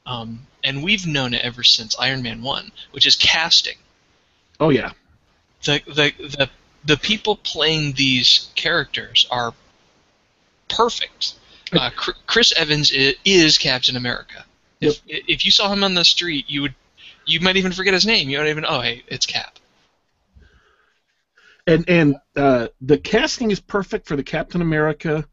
Um, 0.05 0.47
and 0.63 0.83
we've 0.83 1.05
known 1.05 1.33
it 1.33 1.43
ever 1.43 1.63
since 1.63 1.95
Iron 1.99 2.21
Man 2.21 2.41
one, 2.41 2.71
which 2.91 3.05
is 3.05 3.15
casting. 3.15 3.77
Oh 4.59 4.69
yeah, 4.69 4.91
The 5.65 5.81
the 5.87 6.13
the 6.19 6.49
the 6.85 6.97
people 6.97 7.35
playing 7.37 7.93
these 7.93 8.49
characters 8.55 9.27
are 9.29 9.53
perfect. 10.69 11.33
Uh, 11.73 11.89
Chris 12.27 12.51
Evans 12.57 12.91
is, 12.91 13.57
Captain 13.57 13.95
America. 13.95 14.45
If 14.81 14.99
if 15.07 15.45
you 15.45 15.51
saw 15.51 15.71
him 15.71 15.83
on 15.83 15.93
the 15.93 16.03
street, 16.03 16.45
you 16.49 16.63
would 16.63 16.75
you 17.25 17.39
might 17.39 17.55
even 17.55 17.71
forget 17.71 17.93
his 17.93 18.05
name. 18.05 18.29
You 18.29 18.37
don't 18.37 18.47
even 18.47 18.65
oh 18.67 18.81
hey 18.81 19.03
it's 19.07 19.25
Cap. 19.25 19.59
and 21.67 21.87
and 21.87 22.15
uh, 22.35 22.67
the 22.81 22.97
casting 22.97 23.51
is 23.51 23.59
perfect 23.59 24.07
for 24.07 24.15
the 24.15 24.23
Captain 24.23 24.61
America. 24.61 25.25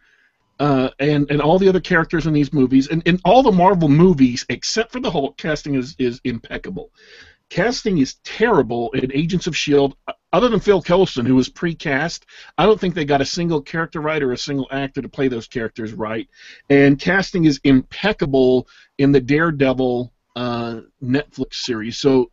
Uh, 0.60 0.90
and 0.98 1.30
and 1.30 1.40
all 1.40 1.56
the 1.56 1.68
other 1.68 1.80
characters 1.80 2.26
in 2.26 2.32
these 2.32 2.52
movies, 2.52 2.88
and 2.88 3.00
in 3.06 3.20
all 3.24 3.44
the 3.44 3.52
Marvel 3.52 3.88
movies 3.88 4.44
except 4.48 4.90
for 4.90 4.98
the 4.98 5.10
Hulk, 5.10 5.36
casting 5.36 5.76
is 5.76 5.94
is 6.00 6.20
impeccable. 6.24 6.90
Casting 7.48 7.98
is 7.98 8.14
terrible 8.24 8.90
in 8.90 9.12
Agents 9.14 9.46
of 9.46 9.56
Shield. 9.56 9.96
Other 10.32 10.48
than 10.50 10.60
Phil 10.60 10.82
Coulson, 10.82 11.24
who 11.24 11.34
was 11.34 11.48
pre-cast, 11.48 12.26
I 12.58 12.66
don't 12.66 12.78
think 12.78 12.94
they 12.94 13.06
got 13.06 13.22
a 13.22 13.26
single 13.26 13.62
character 13.62 14.00
writer 14.00 14.28
or 14.28 14.32
a 14.32 14.38
single 14.38 14.68
actor 14.70 15.00
to 15.00 15.08
play 15.08 15.28
those 15.28 15.46
characters 15.46 15.94
right. 15.94 16.28
And 16.68 16.98
casting 16.98 17.46
is 17.46 17.60
impeccable 17.64 18.68
in 18.98 19.12
the 19.12 19.20
Daredevil 19.20 20.12
uh, 20.36 20.80
Netflix 21.02 21.54
series, 21.54 21.96
so 21.96 22.30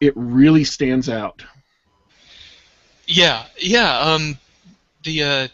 it 0.00 0.12
really 0.16 0.64
stands 0.64 1.08
out. 1.08 1.44
Yeah, 3.06 3.44
yeah. 3.58 4.00
Um, 4.00 4.38
the 5.04 5.22
uh, 5.22 5.48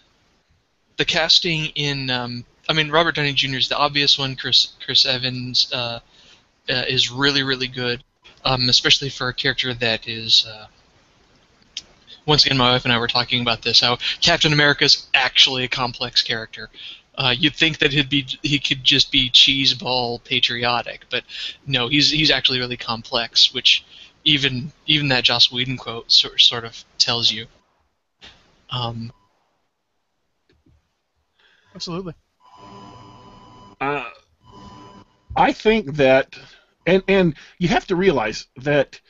the 0.96 1.04
casting 1.04 1.66
in 1.74 2.08
um, 2.08 2.44
I 2.68 2.72
mean 2.72 2.90
Robert 2.90 3.14
Downey 3.14 3.34
Jr. 3.34 3.56
is 3.56 3.68
the 3.68 3.76
obvious 3.76 4.18
one. 4.18 4.34
Chris 4.34 4.72
Chris 4.84 5.04
Evans 5.04 5.70
uh, 5.72 6.00
uh, 6.70 6.84
is 6.88 7.10
really 7.10 7.42
really 7.42 7.68
good, 7.68 8.02
um, 8.44 8.68
especially 8.70 9.10
for 9.10 9.28
a 9.28 9.34
character 9.34 9.74
that 9.74 10.08
is. 10.08 10.46
Once 12.26 12.44
again, 12.44 12.58
my 12.58 12.72
wife 12.72 12.84
and 12.84 12.92
I 12.92 12.98
were 12.98 13.08
talking 13.08 13.40
about 13.42 13.62
this. 13.62 13.80
How 13.80 13.98
Captain 14.20 14.52
America 14.52 14.84
is 14.84 15.06
actually 15.14 15.64
a 15.64 15.68
complex 15.68 16.22
character. 16.22 16.70
Uh, 17.16 17.34
you'd 17.36 17.54
think 17.54 17.78
that 17.78 17.92
he'd 17.92 18.08
be 18.08 18.26
he 18.42 18.58
could 18.58 18.82
just 18.84 19.10
be 19.10 19.28
cheeseball 19.30 20.22
patriotic, 20.24 21.04
but 21.10 21.24
no, 21.66 21.88
he's 21.88 22.10
he's 22.10 22.30
actually 22.30 22.58
really 22.58 22.76
complex, 22.76 23.52
which 23.52 23.84
even 24.24 24.72
even 24.86 25.08
that 25.08 25.24
Joss 25.24 25.52
Whedon 25.52 25.76
quote 25.76 26.10
sort 26.10 26.40
sort 26.40 26.64
of 26.64 26.84
tells 26.98 27.30
you. 27.30 27.46
Um, 28.70 29.12
Absolutely. 31.74 32.14
Uh, 33.80 34.08
I 35.36 35.52
think 35.52 35.94
that, 35.96 36.34
and 36.86 37.02
and 37.08 37.34
you 37.58 37.68
have 37.68 37.86
to 37.88 37.96
realize 37.96 38.46
that 38.56 39.00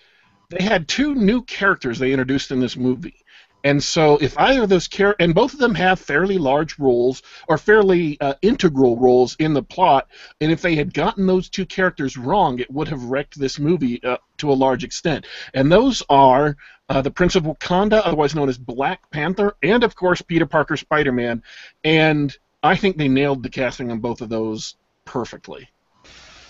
they 0.52 0.62
had 0.62 0.86
two 0.86 1.14
new 1.14 1.42
characters 1.42 1.98
they 1.98 2.12
introduced 2.12 2.50
in 2.50 2.60
this 2.60 2.76
movie, 2.76 3.24
and 3.64 3.82
so 3.82 4.16
if 4.18 4.36
either 4.38 4.64
of 4.64 4.68
those 4.68 4.88
char- 4.88 5.16
and 5.20 5.34
both 5.34 5.52
of 5.52 5.58
them 5.58 5.74
have 5.74 6.00
fairly 6.00 6.38
large 6.38 6.78
roles 6.78 7.22
or 7.48 7.58
fairly 7.58 8.20
uh, 8.20 8.34
integral 8.42 8.96
roles 8.96 9.36
in 9.36 9.54
the 9.54 9.62
plot, 9.62 10.08
and 10.40 10.50
if 10.50 10.62
they 10.62 10.74
had 10.74 10.92
gotten 10.92 11.26
those 11.26 11.48
two 11.48 11.66
characters 11.66 12.16
wrong, 12.16 12.58
it 12.58 12.70
would 12.70 12.88
have 12.88 13.04
wrecked 13.04 13.38
this 13.38 13.58
movie 13.58 14.02
uh, 14.02 14.16
to 14.38 14.50
a 14.50 14.54
large 14.54 14.84
extent. 14.84 15.26
And 15.54 15.70
those 15.70 16.02
are 16.08 16.56
uh, 16.88 17.02
the 17.02 17.10
Prince 17.10 17.36
of 17.36 17.44
Wakanda, 17.44 18.02
otherwise 18.04 18.34
known 18.34 18.48
as 18.48 18.58
Black 18.58 19.10
Panther, 19.10 19.56
and 19.62 19.84
of 19.84 19.94
course 19.94 20.20
Peter 20.22 20.46
Parker, 20.46 20.76
Spider-Man, 20.76 21.42
and 21.84 22.36
I 22.62 22.76
think 22.76 22.96
they 22.96 23.08
nailed 23.08 23.42
the 23.42 23.50
casting 23.50 23.90
on 23.90 24.00
both 24.00 24.20
of 24.20 24.28
those 24.28 24.76
perfectly. 25.04 25.68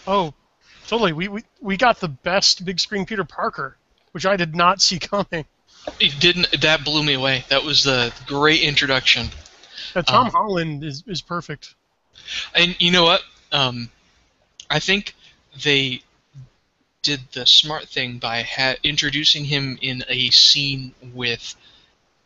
Oh, 0.07 0.35
totally. 0.87 1.13
We, 1.13 1.29
we 1.29 1.45
we 1.61 1.77
got 1.77 2.01
the 2.01 2.09
best 2.09 2.65
big 2.65 2.81
screen 2.81 3.07
Peter 3.07 3.25
Parker, 3.25 3.77
which 4.13 4.25
I 4.27 4.37
did 4.37 4.55
not 4.55 4.81
see 4.81 4.99
coming. 5.01 5.45
it 6.01 6.19
didn't 6.21 6.61
that 6.61 6.85
blew 6.85 7.03
me 7.03 7.15
away. 7.15 7.45
That 7.49 7.65
was 7.65 7.83
the 7.85 8.13
great 8.27 8.63
introduction. 8.63 9.29
Tom 9.95 10.27
Um, 10.27 10.31
Holland 10.33 10.85
is, 10.85 11.03
is 11.07 11.21
perfect. 11.21 11.75
And 12.55 12.81
you 12.81 12.91
know 12.91 13.05
what? 13.05 13.23
Um, 13.51 13.91
I 14.71 14.79
think 14.79 15.15
they 15.63 16.03
did 17.03 17.21
the 17.33 17.45
smart 17.47 17.89
thing 17.89 18.19
by 18.19 18.43
ha- 18.43 18.77
introducing 18.85 19.45
him 19.45 19.79
in 19.83 20.05
a 20.09 20.31
scene 20.31 20.95
with 21.13 21.55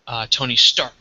uh, 0.07 0.27
Tony 0.31 0.55
Stark. 0.57 0.93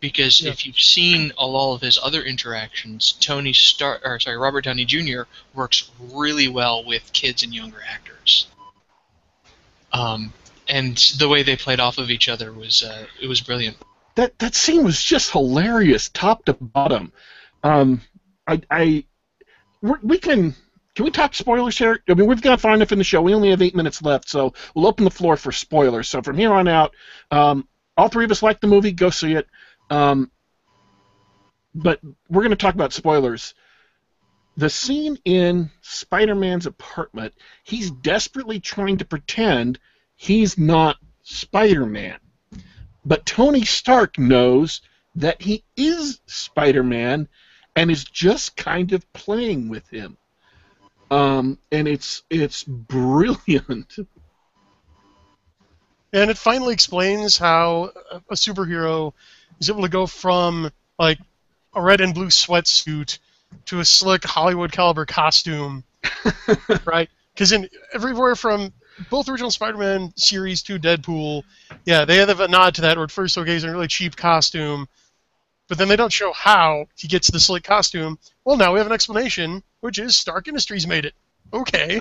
Because 0.00 0.42
Yeah. 0.42 0.50
if 0.50 0.66
you've 0.66 0.78
seen 0.78 1.32
all 1.38 1.72
of 1.74 1.80
his 1.80 1.98
other 2.02 2.22
interactions, 2.22 3.12
Tony 3.18 3.54
Stark, 3.54 4.02
or 4.04 4.20
sorry, 4.20 4.36
Robert 4.36 4.64
Downey 4.64 4.84
Jr. 4.84 5.22
works 5.54 5.90
really 5.98 6.48
well 6.48 6.84
with 6.84 7.10
kids 7.14 7.42
and 7.42 7.54
younger 7.54 7.82
actors. 7.88 8.46
Um, 9.92 10.32
and 10.68 10.96
the 11.18 11.28
way 11.28 11.42
they 11.42 11.56
played 11.56 11.80
off 11.80 11.98
of 11.98 12.10
each 12.10 12.28
other 12.28 12.52
was 12.52 12.82
uh, 12.82 13.06
it 13.20 13.26
was 13.26 13.40
brilliant. 13.40 13.76
That 14.16 14.38
that 14.38 14.54
scene 14.54 14.84
was 14.84 15.02
just 15.02 15.30
hilarious, 15.30 16.08
top 16.08 16.44
to 16.46 16.54
bottom. 16.54 17.12
Um, 17.62 18.00
I, 18.46 18.60
I 18.70 19.04
we're, 19.82 20.18
can 20.18 20.54
can 20.94 21.04
we 21.04 21.10
talk 21.10 21.34
spoilers 21.34 21.76
here? 21.76 22.02
I 22.08 22.14
mean, 22.14 22.26
we've 22.26 22.40
got 22.40 22.60
far 22.60 22.74
enough 22.74 22.90
in 22.90 22.98
the 22.98 23.04
show. 23.04 23.20
We 23.20 23.34
only 23.34 23.50
have 23.50 23.62
eight 23.62 23.76
minutes 23.76 24.02
left, 24.02 24.28
so 24.28 24.54
we'll 24.74 24.86
open 24.86 25.04
the 25.04 25.10
floor 25.10 25.36
for 25.36 25.52
spoilers. 25.52 26.08
So 26.08 26.22
from 26.22 26.38
here 26.38 26.52
on 26.52 26.66
out, 26.68 26.94
um, 27.30 27.68
all 27.96 28.08
three 28.08 28.24
of 28.24 28.30
us 28.30 28.42
like 28.42 28.60
the 28.60 28.66
movie. 28.66 28.92
Go 28.92 29.10
see 29.10 29.34
it. 29.34 29.46
Um, 29.90 30.30
but 31.74 32.00
we're 32.30 32.42
going 32.42 32.50
to 32.50 32.56
talk 32.56 32.74
about 32.74 32.94
spoilers. 32.94 33.54
The 34.56 34.70
scene 34.70 35.18
in 35.24 35.70
Spider-Man's 35.82 36.66
apartment, 36.66 37.34
he's 37.62 37.90
desperately 37.90 38.58
trying 38.58 38.96
to 38.98 39.04
pretend 39.04 39.78
he's 40.14 40.56
not 40.56 40.96
Spider-Man. 41.24 42.18
But 43.04 43.26
Tony 43.26 43.64
Stark 43.64 44.18
knows 44.18 44.80
that 45.16 45.42
he 45.42 45.62
is 45.76 46.20
Spider-Man 46.26 47.28
and 47.74 47.90
is 47.90 48.04
just 48.04 48.56
kind 48.56 48.92
of 48.92 49.12
playing 49.12 49.68
with 49.68 49.88
him. 49.90 50.16
Um, 51.10 51.58
and 51.70 51.86
it's 51.86 52.22
it's 52.30 52.64
brilliant. 52.64 53.96
And 56.12 56.30
it 56.30 56.38
finally 56.38 56.72
explains 56.72 57.36
how 57.36 57.92
a- 58.10 58.34
superhero 58.34 59.12
is 59.60 59.68
able 59.68 59.82
to 59.82 59.88
go 59.88 60.06
from 60.06 60.70
like 60.98 61.18
a 61.74 61.82
red 61.82 62.00
and 62.00 62.14
blue 62.14 62.28
sweatsuit 62.28 63.18
to 63.66 63.80
a 63.80 63.84
slick 63.84 64.24
Hollywood 64.24 64.72
caliber 64.72 65.04
costume, 65.04 65.84
right? 66.84 67.08
Because 67.34 67.52
in 67.52 67.68
everywhere 67.92 68.36
from 68.36 68.72
both 69.10 69.28
original 69.28 69.50
Spider-Man 69.50 70.12
series 70.16 70.62
to 70.62 70.78
Deadpool, 70.78 71.42
yeah, 71.84 72.04
they 72.04 72.16
have 72.16 72.40
a 72.40 72.48
nod 72.48 72.74
to 72.76 72.80
that. 72.82 72.96
Where 72.96 73.04
at 73.04 73.10
first, 73.10 73.36
okay, 73.36 73.52
he's 73.52 73.64
in 73.64 73.70
a 73.70 73.72
really 73.72 73.88
cheap 73.88 74.16
costume, 74.16 74.88
but 75.68 75.78
then 75.78 75.88
they 75.88 75.96
don't 75.96 76.12
show 76.12 76.32
how 76.32 76.86
he 76.96 77.08
gets 77.08 77.30
the 77.30 77.40
slick 77.40 77.64
costume. 77.64 78.18
Well, 78.44 78.56
now 78.56 78.72
we 78.72 78.78
have 78.78 78.86
an 78.86 78.92
explanation, 78.92 79.62
which 79.80 79.98
is 79.98 80.16
Stark 80.16 80.48
Industries 80.48 80.86
made 80.86 81.04
it. 81.04 81.14
Okay. 81.52 82.00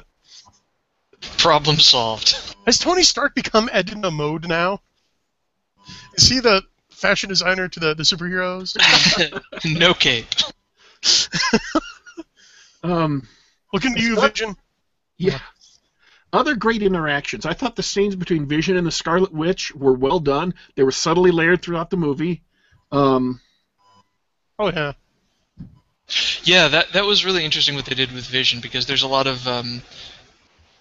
Problem 1.38 1.77
solved. 1.77 2.55
Has 2.65 2.77
Tony 2.77 3.03
Stark 3.03 3.36
become 3.36 3.69
Edna 3.71 4.12
Mode 4.12 4.47
now? 4.47 4.81
Is 6.15 6.29
he 6.29 6.39
the 6.39 6.63
fashion 6.89 7.29
designer 7.29 7.67
to 7.67 7.79
the, 7.79 7.93
the 7.93 8.03
superheroes? 8.03 8.75
no 9.79 9.93
cape. 9.93 10.25
Um, 12.84 13.28
Looking 13.74 13.96
to 13.96 14.02
you, 14.02 14.20
Vision. 14.22 14.56
yeah. 15.18 15.39
Other 16.32 16.56
great 16.56 16.84
interactions. 16.84 17.46
I 17.46 17.54
thought 17.54 17.76
the 17.76 17.82
scenes 17.82 18.15
between 18.15 18.46
Vision 18.48 18.78
and 18.78 18.86
the 18.86 18.91
Scarlet 18.91 19.34
Witch 19.34 19.74
were 19.74 19.94
well 19.94 20.20
done. 20.20 20.54
They 20.76 20.84
were 20.84 20.91
subtly 20.91 21.32
layered 21.32 21.63
throughout 21.63 21.89
the 21.89 21.98
movie. 21.98 22.44
Um, 22.91 23.39
Oh 24.60 24.70
yeah. 24.72 24.94
Yeah, 26.44 26.68
that 26.68 26.94
that 26.94 27.06
was 27.06 27.26
really 27.26 27.44
interesting 27.44 27.76
what 27.76 27.86
they 27.86 27.96
did 27.96 28.12
with 28.12 28.28
Vision 28.28 28.60
because 28.62 28.86
there's 28.86 29.02
a 29.04 29.08
lot 29.08 29.26
of 29.26 29.48
um, 29.48 29.82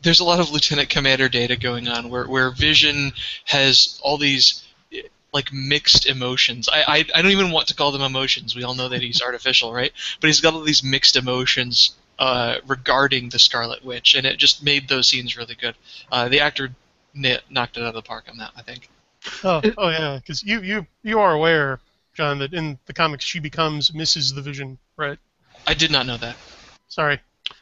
there's 0.03 0.21
a 0.21 0.25
lot 0.25 0.41
of 0.41 0.51
Lieutenant 0.51 0.91
Commander 0.91 1.29
Data 1.31 1.57
going 1.57 1.89
on 1.89 2.11
where 2.11 2.29
where 2.29 2.51
Vision 2.51 3.13
has 3.47 3.99
all 4.03 4.19
these 4.19 4.63
like 5.35 5.53
mixed 5.53 6.07
emotions. 6.07 6.68
I, 6.73 6.83
I 6.87 7.05
I 7.14 7.20
don't 7.23 7.33
even 7.33 7.51
want 7.51 7.68
to 7.68 7.75
call 7.75 7.90
them 7.92 8.03
emotions. 8.03 8.55
We 8.55 8.62
all 8.62 8.75
know 8.75 8.88
that 8.88 9.03
he's 9.03 9.20
artificial, 9.20 9.73
right? 9.73 9.92
But 10.20 10.29
he's 10.29 10.40
got 10.40 10.55
all 10.55 10.62
these 10.62 10.85
mixed 10.85 11.16
emotions 11.16 11.97
uh, 12.18 12.57
regarding 12.66 13.29
the 13.31 13.38
Scarlet 13.40 13.85
Witch, 13.85 14.14
and 14.14 14.25
it 14.25 14.38
just 14.38 14.62
made 14.62 14.88
those 14.88 15.09
scenes 15.09 15.37
really 15.37 15.57
good. 15.57 15.75
Uh, 16.11 16.29
the 16.29 16.40
actor 16.40 16.70
kn- 17.20 17.40
knocked 17.51 17.77
it 17.77 17.81
out 17.83 17.88
of 17.88 17.94
the 17.94 18.03
park 18.03 18.27
on 18.31 18.38
that, 18.38 18.53
I 18.57 18.62
think. 18.62 18.88
Oh, 19.42 19.61
oh 19.77 19.88
yeah, 19.88 20.18
because 20.18 20.42
you, 20.42 20.61
you 20.62 20.87
you 21.03 21.18
are 21.18 21.33
aware, 21.33 21.81
John, 22.14 22.38
that 22.38 22.55
in 22.55 22.79
the 22.87 22.92
comics 22.92 23.25
she 23.25 23.40
becomes 23.40 23.90
Mrs. 23.90 24.35
the 24.35 24.42
Vision, 24.42 24.79
right? 24.97 25.18
I 25.66 25.75
did 25.75 25.90
not 25.90 26.07
know 26.07 26.16
that. 26.18 26.37
Sorry. 26.88 27.18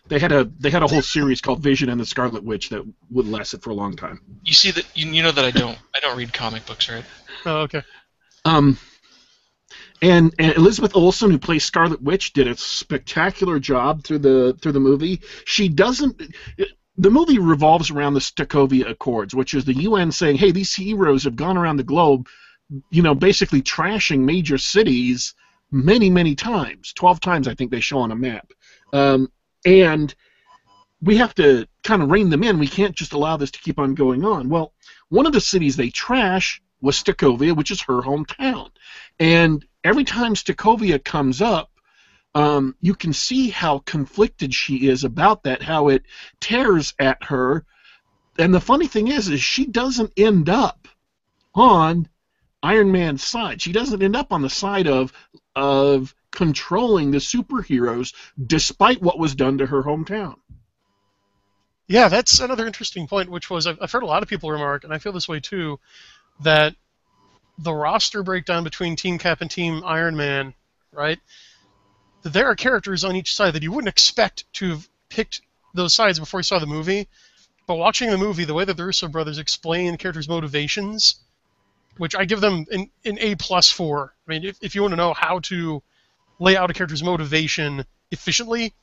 they 0.08 0.18
had 0.18 0.32
a 0.32 0.44
they 0.60 0.70
had 0.70 0.82
a 0.82 0.88
whole 0.88 1.00
series 1.02 1.40
called 1.40 1.60
Vision 1.62 1.88
and 1.88 1.98
the 2.00 2.04
Scarlet 2.04 2.42
Witch 2.44 2.68
that 2.70 2.82
would 3.10 3.26
lasted 3.26 3.62
for 3.62 3.70
a 3.70 3.74
long 3.74 3.96
time. 3.96 4.20
You 4.44 4.52
see 4.52 4.72
that 4.72 4.84
you, 4.94 5.10
you 5.10 5.22
know 5.22 5.30
that 5.32 5.44
I 5.44 5.52
don't 5.52 5.78
I 5.94 6.00
don't 6.00 6.18
read 6.18 6.32
comic 6.34 6.66
books, 6.66 6.90
right? 6.90 7.04
Oh, 7.44 7.60
okay. 7.62 7.82
Um, 8.44 8.78
and, 10.02 10.34
and 10.38 10.56
Elizabeth 10.56 10.96
Olsen, 10.96 11.30
who 11.30 11.38
plays 11.38 11.64
Scarlet 11.64 12.02
Witch, 12.02 12.32
did 12.32 12.48
a 12.48 12.56
spectacular 12.56 13.60
job 13.60 14.02
through 14.02 14.18
the 14.18 14.58
through 14.60 14.72
the 14.72 14.80
movie. 14.80 15.20
She 15.44 15.68
doesn't. 15.68 16.20
The 16.96 17.10
movie 17.10 17.38
revolves 17.38 17.90
around 17.90 18.14
the 18.14 18.20
Sokovia 18.20 18.90
Accords, 18.90 19.34
which 19.34 19.54
is 19.54 19.64
the 19.64 19.74
UN 19.74 20.10
saying, 20.10 20.36
"Hey, 20.36 20.50
these 20.50 20.74
heroes 20.74 21.24
have 21.24 21.36
gone 21.36 21.56
around 21.56 21.76
the 21.76 21.84
globe, 21.84 22.28
you 22.90 23.02
know, 23.02 23.14
basically 23.14 23.62
trashing 23.62 24.20
major 24.20 24.58
cities 24.58 25.34
many, 25.70 26.10
many 26.10 26.34
times. 26.34 26.92
Twelve 26.92 27.20
times, 27.20 27.46
I 27.46 27.54
think 27.54 27.70
they 27.70 27.80
show 27.80 27.98
on 27.98 28.10
a 28.10 28.16
map, 28.16 28.52
um, 28.92 29.30
and 29.64 30.12
we 31.00 31.16
have 31.16 31.34
to 31.36 31.66
kind 31.84 32.02
of 32.02 32.10
rein 32.10 32.28
them 32.28 32.42
in. 32.42 32.58
We 32.58 32.68
can't 32.68 32.96
just 32.96 33.12
allow 33.12 33.36
this 33.36 33.52
to 33.52 33.60
keep 33.60 33.78
on 33.78 33.94
going 33.94 34.24
on." 34.24 34.48
Well, 34.48 34.74
one 35.10 35.26
of 35.26 35.32
the 35.32 35.40
cities 35.40 35.76
they 35.76 35.90
trash 35.90 36.60
was 36.82 37.02
Sokovia, 37.02 37.56
which 37.56 37.70
is 37.70 37.80
her 37.82 38.02
hometown. 38.02 38.70
And 39.18 39.64
every 39.84 40.04
time 40.04 40.34
Sokovia 40.34 41.02
comes 41.02 41.40
up, 41.40 41.70
um, 42.34 42.74
you 42.80 42.94
can 42.94 43.12
see 43.12 43.50
how 43.50 43.78
conflicted 43.80 44.54
she 44.54 44.88
is 44.88 45.04
about 45.04 45.44
that, 45.44 45.62
how 45.62 45.88
it 45.88 46.02
tears 46.40 46.94
at 46.98 47.22
her. 47.24 47.64
And 48.38 48.52
the 48.52 48.60
funny 48.60 48.86
thing 48.86 49.08
is, 49.08 49.28
is 49.28 49.42
she 49.42 49.66
doesn't 49.66 50.12
end 50.16 50.48
up 50.48 50.88
on 51.54 52.08
Iron 52.62 52.92
Man's 52.92 53.24
side. 53.24 53.60
She 53.60 53.72
doesn't 53.72 54.02
end 54.02 54.16
up 54.16 54.32
on 54.32 54.42
the 54.42 54.50
side 54.50 54.86
of 54.86 55.12
of 55.54 56.14
controlling 56.30 57.10
the 57.10 57.18
superheroes, 57.18 58.14
despite 58.46 59.02
what 59.02 59.18
was 59.18 59.34
done 59.34 59.58
to 59.58 59.66
her 59.66 59.82
hometown. 59.82 60.36
Yeah, 61.88 62.08
that's 62.08 62.40
another 62.40 62.66
interesting 62.66 63.06
point, 63.06 63.28
which 63.28 63.50
was 63.50 63.66
I've, 63.66 63.78
I've 63.82 63.92
heard 63.92 64.04
a 64.04 64.06
lot 64.06 64.22
of 64.22 64.28
people 64.28 64.50
remark, 64.50 64.84
and 64.84 64.94
I 64.94 64.98
feel 64.98 65.12
this 65.12 65.28
way 65.28 65.40
too, 65.40 65.78
that 66.40 66.74
the 67.58 67.72
roster 67.72 68.22
breakdown 68.22 68.64
between 68.64 68.96
Team 68.96 69.18
Cap 69.18 69.40
and 69.40 69.50
Team 69.50 69.82
Iron 69.84 70.16
Man, 70.16 70.54
right? 70.92 71.18
That 72.22 72.32
there 72.32 72.46
are 72.46 72.56
characters 72.56 73.04
on 73.04 73.16
each 73.16 73.34
side 73.34 73.54
that 73.54 73.62
you 73.62 73.72
wouldn't 73.72 73.88
expect 73.88 74.52
to 74.54 74.70
have 74.70 74.88
picked 75.08 75.42
those 75.74 75.94
sides 75.94 76.18
before 76.18 76.40
you 76.40 76.44
saw 76.44 76.58
the 76.58 76.66
movie. 76.66 77.08
But 77.66 77.76
watching 77.76 78.10
the 78.10 78.18
movie, 78.18 78.44
the 78.44 78.54
way 78.54 78.64
that 78.64 78.76
the 78.76 78.84
Russo 78.84 79.08
brothers 79.08 79.38
explain 79.38 79.92
the 79.92 79.98
characters' 79.98 80.28
motivations, 80.28 81.16
which 81.96 82.14
I 82.14 82.24
give 82.24 82.40
them 82.40 82.66
an, 82.70 82.90
an 83.04 83.18
A 83.20 83.34
plus 83.36 83.70
for. 83.70 84.14
I 84.26 84.30
mean, 84.30 84.44
if, 84.44 84.58
if 84.60 84.74
you 84.74 84.82
want 84.82 84.92
to 84.92 84.96
know 84.96 85.14
how 85.14 85.38
to 85.40 85.82
lay 86.38 86.56
out 86.56 86.70
a 86.70 86.74
character's 86.74 87.02
motivation 87.02 87.84
efficiently, 88.10 88.74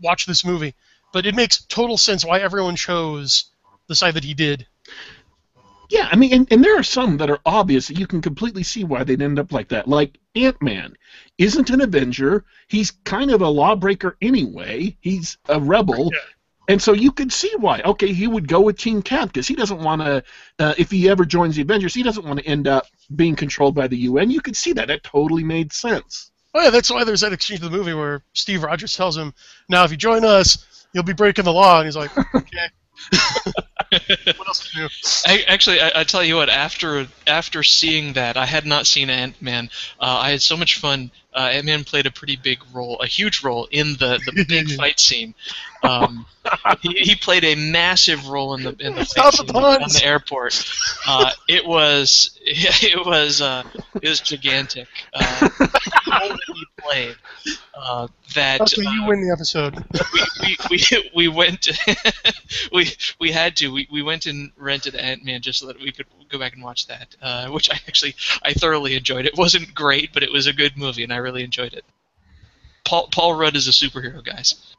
watch 0.00 0.26
this 0.26 0.44
movie. 0.44 0.74
But 1.12 1.26
it 1.26 1.34
makes 1.34 1.64
total 1.64 1.96
sense 1.96 2.24
why 2.24 2.40
everyone 2.40 2.76
chose 2.76 3.46
the 3.86 3.94
side 3.94 4.14
that 4.14 4.24
he 4.24 4.34
did. 4.34 4.66
Yeah, 5.88 6.08
I 6.10 6.16
mean, 6.16 6.32
and, 6.34 6.52
and 6.52 6.62
there 6.62 6.78
are 6.78 6.82
some 6.82 7.16
that 7.16 7.30
are 7.30 7.40
obvious 7.46 7.88
that 7.88 7.98
you 7.98 8.06
can 8.06 8.20
completely 8.20 8.62
see 8.62 8.84
why 8.84 9.04
they'd 9.04 9.22
end 9.22 9.38
up 9.38 9.52
like 9.52 9.68
that. 9.68 9.88
Like 9.88 10.18
Ant 10.34 10.60
Man 10.60 10.94
isn't 11.38 11.70
an 11.70 11.80
Avenger. 11.80 12.44
He's 12.68 12.90
kind 12.90 13.30
of 13.30 13.40
a 13.40 13.48
lawbreaker 13.48 14.16
anyway. 14.20 14.96
He's 15.00 15.38
a 15.48 15.58
rebel. 15.58 16.10
Yeah. 16.12 16.18
And 16.68 16.82
so 16.82 16.92
you 16.92 17.10
could 17.10 17.32
see 17.32 17.50
why. 17.56 17.80
Okay, 17.80 18.12
he 18.12 18.26
would 18.26 18.46
go 18.46 18.60
with 18.60 18.76
Team 18.76 19.00
Cap 19.00 19.28
because 19.28 19.48
he 19.48 19.54
doesn't 19.54 19.80
want 19.80 20.02
to, 20.02 20.22
uh, 20.58 20.74
if 20.76 20.90
he 20.90 21.08
ever 21.08 21.24
joins 21.24 21.56
the 21.56 21.62
Avengers, 21.62 21.94
he 21.94 22.02
doesn't 22.02 22.26
want 22.26 22.38
to 22.38 22.46
end 22.46 22.68
up 22.68 22.86
being 23.16 23.34
controlled 23.34 23.74
by 23.74 23.88
the 23.88 23.96
UN. 23.96 24.30
You 24.30 24.42
could 24.42 24.56
see 24.56 24.74
that. 24.74 24.88
That 24.88 25.02
totally 25.02 25.42
made 25.44 25.72
sense. 25.72 26.30
Oh 26.54 26.62
yeah, 26.62 26.70
that's 26.70 26.90
why 26.90 27.04
there's 27.04 27.22
that 27.22 27.32
exchange 27.32 27.62
in 27.62 27.70
the 27.70 27.76
movie 27.76 27.94
where 27.94 28.22
Steve 28.34 28.62
Rogers 28.62 28.96
tells 28.96 29.16
him, 29.16 29.32
"Now, 29.68 29.84
if 29.84 29.90
you 29.90 29.96
join 29.96 30.24
us, 30.24 30.86
you'll 30.92 31.04
be 31.04 31.12
breaking 31.12 31.44
the 31.44 31.52
law," 31.52 31.78
and 31.78 31.86
he's 31.86 31.96
like, 31.96 32.10
"Okay." 32.34 32.68
What 34.36 34.48
else? 34.48 35.24
I, 35.26 35.44
actually, 35.48 35.80
I, 35.80 36.00
I 36.00 36.04
tell 36.04 36.22
you 36.22 36.36
what. 36.36 36.48
After 36.48 37.06
after 37.26 37.62
seeing 37.62 38.14
that, 38.14 38.36
I 38.36 38.46
had 38.46 38.66
not 38.66 38.86
seen 38.86 39.10
Ant 39.10 39.40
Man. 39.40 39.70
Uh, 40.00 40.18
I 40.22 40.30
had 40.30 40.42
so 40.42 40.56
much 40.56 40.78
fun. 40.78 41.10
Uh, 41.34 41.50
Ant 41.52 41.66
Man 41.66 41.84
played 41.84 42.06
a 42.06 42.10
pretty 42.10 42.36
big 42.36 42.58
role, 42.72 42.98
a 43.00 43.06
huge 43.06 43.44
role 43.44 43.68
in 43.70 43.92
the, 43.94 44.20
the 44.24 44.44
big 44.48 44.70
fight 44.72 44.98
scene. 44.98 45.34
Um, 45.82 46.26
he, 46.80 46.94
he 46.94 47.14
played 47.14 47.44
a 47.44 47.54
massive 47.54 48.28
role 48.28 48.54
in 48.54 48.62
the 48.64 48.74
in 48.80 48.94
the 48.94 49.04
fight 49.04 49.34
scene 49.34 49.50
on 49.50 49.80
the 49.80 50.00
airport. 50.04 50.64
Uh, 51.06 51.30
it 51.48 51.64
was 51.64 52.38
it 52.44 53.04
was 53.06 53.40
uh, 53.40 53.62
it 54.02 54.08
was 54.08 54.20
gigantic. 54.20 54.88
Uh, 55.12 55.48
he 56.46 56.66
played. 56.78 57.16
Uh, 57.80 58.08
that 58.34 58.60
Okay, 58.60 58.84
uh, 58.84 58.90
you 58.90 59.06
win 59.06 59.20
the 59.20 59.32
episode. 59.32 59.76
we, 60.12 60.56
we, 60.70 60.84
we, 60.90 61.10
we 61.14 61.28
went 61.28 61.68
we 62.72 62.90
we 63.20 63.30
had 63.30 63.56
to 63.56 63.68
we, 63.72 63.86
we 63.90 64.02
went 64.02 64.26
and 64.26 64.50
rented 64.56 64.96
Ant 64.96 65.24
Man 65.24 65.40
just 65.42 65.60
so 65.60 65.66
that 65.66 65.78
we 65.78 65.92
could 65.92 66.06
go 66.28 66.38
back 66.38 66.54
and 66.54 66.62
watch 66.62 66.88
that, 66.88 67.14
uh, 67.22 67.48
which 67.48 67.70
I 67.70 67.74
actually 67.86 68.16
I 68.42 68.52
thoroughly 68.52 68.96
enjoyed. 68.96 69.26
It 69.26 69.36
wasn't 69.36 69.74
great, 69.74 70.12
but 70.12 70.22
it 70.22 70.32
was 70.32 70.46
a 70.46 70.52
good 70.52 70.76
movie, 70.76 71.04
and 71.04 71.12
I 71.12 71.17
really 71.18 71.44
enjoyed 71.44 71.74
it. 71.74 71.84
Paul 72.84 73.08
Paul 73.12 73.34
Rudd 73.34 73.56
is 73.56 73.68
a 73.68 73.70
superhero, 73.70 74.24
guys. 74.24 74.74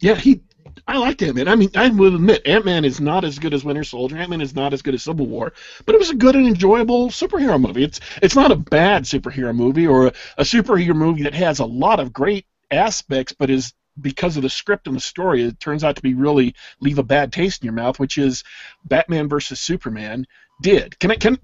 Yeah, 0.00 0.14
he. 0.14 0.40
I 0.86 0.96
liked 0.96 1.22
Ant 1.22 1.36
Man. 1.36 1.48
I 1.48 1.54
mean, 1.54 1.70
I 1.76 1.88
will 1.90 2.14
admit, 2.14 2.46
Ant 2.46 2.64
Man 2.64 2.84
is 2.84 3.00
not 3.00 3.24
as 3.24 3.38
good 3.38 3.54
as 3.54 3.64
Winter 3.64 3.84
Soldier. 3.84 4.16
Ant 4.16 4.30
Man 4.30 4.40
is 4.40 4.54
not 4.54 4.72
as 4.72 4.82
good 4.82 4.94
as 4.94 5.02
Civil 5.02 5.26
War, 5.26 5.52
but 5.84 5.94
it 5.94 5.98
was 5.98 6.10
a 6.10 6.14
good 6.14 6.34
and 6.34 6.46
enjoyable 6.46 7.08
superhero 7.08 7.60
movie. 7.60 7.84
It's 7.84 8.00
it's 8.22 8.34
not 8.34 8.50
a 8.50 8.56
bad 8.56 9.04
superhero 9.04 9.54
movie 9.54 9.86
or 9.86 10.06
a, 10.06 10.12
a 10.38 10.42
superhero 10.42 10.96
movie 10.96 11.24
that 11.24 11.34
has 11.34 11.58
a 11.58 11.64
lot 11.64 12.00
of 12.00 12.12
great 12.12 12.46
aspects, 12.70 13.32
but 13.32 13.50
is 13.50 13.74
because 14.00 14.36
of 14.36 14.42
the 14.42 14.50
script 14.50 14.86
and 14.86 14.96
the 14.96 15.00
story, 15.00 15.42
it 15.42 15.60
turns 15.60 15.84
out 15.84 15.96
to 15.96 16.02
be 16.02 16.14
really 16.14 16.54
leave 16.80 16.98
a 16.98 17.02
bad 17.02 17.32
taste 17.32 17.62
in 17.62 17.66
your 17.66 17.74
mouth, 17.74 17.98
which 17.98 18.16
is 18.18 18.42
Batman 18.84 19.28
versus 19.28 19.60
Superman 19.60 20.26
did. 20.62 20.98
Can 20.98 21.10
I 21.10 21.16
can 21.16 21.38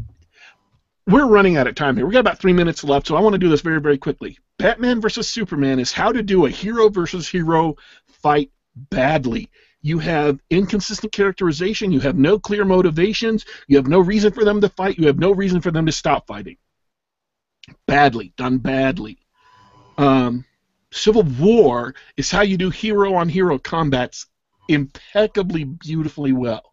we're 1.08 1.26
running 1.26 1.56
out 1.56 1.66
of 1.66 1.74
time 1.74 1.96
here. 1.96 2.06
We 2.06 2.12
got 2.12 2.20
about 2.20 2.38
three 2.38 2.52
minutes 2.52 2.84
left, 2.84 3.06
so 3.06 3.16
I 3.16 3.20
want 3.20 3.32
to 3.32 3.38
do 3.38 3.48
this 3.48 3.62
very, 3.62 3.80
very 3.80 3.96
quickly. 3.96 4.38
Batman 4.58 5.00
versus 5.00 5.28
Superman 5.28 5.78
is 5.78 5.92
how 5.92 6.12
to 6.12 6.22
do 6.22 6.44
a 6.44 6.50
hero 6.50 6.90
versus 6.90 7.26
hero 7.26 7.76
fight 8.06 8.50
badly. 8.76 9.50
You 9.80 9.98
have 10.00 10.38
inconsistent 10.50 11.12
characterization. 11.12 11.92
You 11.92 12.00
have 12.00 12.16
no 12.16 12.38
clear 12.38 12.64
motivations. 12.64 13.46
You 13.68 13.76
have 13.78 13.86
no 13.86 14.00
reason 14.00 14.32
for 14.32 14.44
them 14.44 14.60
to 14.60 14.68
fight. 14.68 14.98
You 14.98 15.06
have 15.06 15.18
no 15.18 15.30
reason 15.30 15.60
for 15.62 15.70
them 15.70 15.86
to 15.86 15.92
stop 15.92 16.26
fighting. 16.26 16.58
Badly 17.86 18.34
done. 18.36 18.58
Badly. 18.58 19.18
Um, 19.96 20.44
Civil 20.90 21.22
War 21.22 21.94
is 22.16 22.30
how 22.30 22.42
you 22.42 22.56
do 22.56 22.70
hero 22.70 23.14
on 23.14 23.28
hero 23.28 23.58
combats 23.58 24.26
impeccably, 24.68 25.64
beautifully 25.64 26.32
well. 26.32 26.70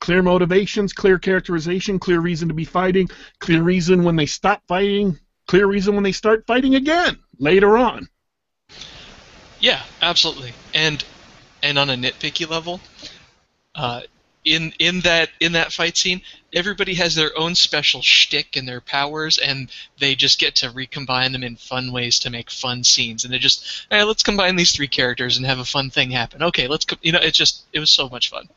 Clear 0.00 0.22
motivations, 0.22 0.92
clear 0.92 1.18
characterization, 1.18 1.98
clear 1.98 2.20
reason 2.20 2.48
to 2.48 2.54
be 2.54 2.64
fighting, 2.64 3.08
clear 3.38 3.62
reason 3.62 4.02
when 4.02 4.16
they 4.16 4.26
stop 4.26 4.62
fighting, 4.66 5.18
clear 5.46 5.66
reason 5.66 5.94
when 5.94 6.04
they 6.04 6.12
start 6.12 6.46
fighting 6.46 6.74
again 6.74 7.18
later 7.38 7.76
on. 7.76 8.08
Yeah, 9.60 9.82
absolutely. 10.00 10.54
And 10.74 11.04
and 11.62 11.78
on 11.78 11.90
a 11.90 11.94
nitpicky 11.94 12.48
level, 12.48 12.80
uh, 13.74 14.00
in 14.44 14.72
in 14.78 15.00
that 15.00 15.28
in 15.38 15.52
that 15.52 15.72
fight 15.72 15.96
scene, 15.96 16.22
everybody 16.52 16.94
has 16.94 17.14
their 17.14 17.36
own 17.36 17.54
special 17.54 18.00
shtick 18.00 18.56
and 18.56 18.66
their 18.66 18.80
powers, 18.80 19.36
and 19.38 19.70
they 19.98 20.14
just 20.14 20.38
get 20.38 20.54
to 20.56 20.70
recombine 20.70 21.32
them 21.32 21.44
in 21.44 21.56
fun 21.56 21.92
ways 21.92 22.18
to 22.20 22.30
make 22.30 22.50
fun 22.50 22.82
scenes. 22.82 23.24
And 23.24 23.32
they 23.32 23.38
just, 23.38 23.86
hey, 23.90 24.02
let's 24.02 24.22
combine 24.22 24.56
these 24.56 24.72
three 24.72 24.88
characters 24.88 25.36
and 25.36 25.44
have 25.44 25.58
a 25.58 25.64
fun 25.64 25.90
thing 25.90 26.10
happen. 26.10 26.42
Okay, 26.42 26.68
let's, 26.68 26.86
co-, 26.86 26.96
you 27.02 27.12
know, 27.12 27.20
it's 27.20 27.36
just 27.36 27.64
it 27.72 27.80
was 27.80 27.90
so 27.90 28.08
much 28.08 28.30
fun. 28.30 28.48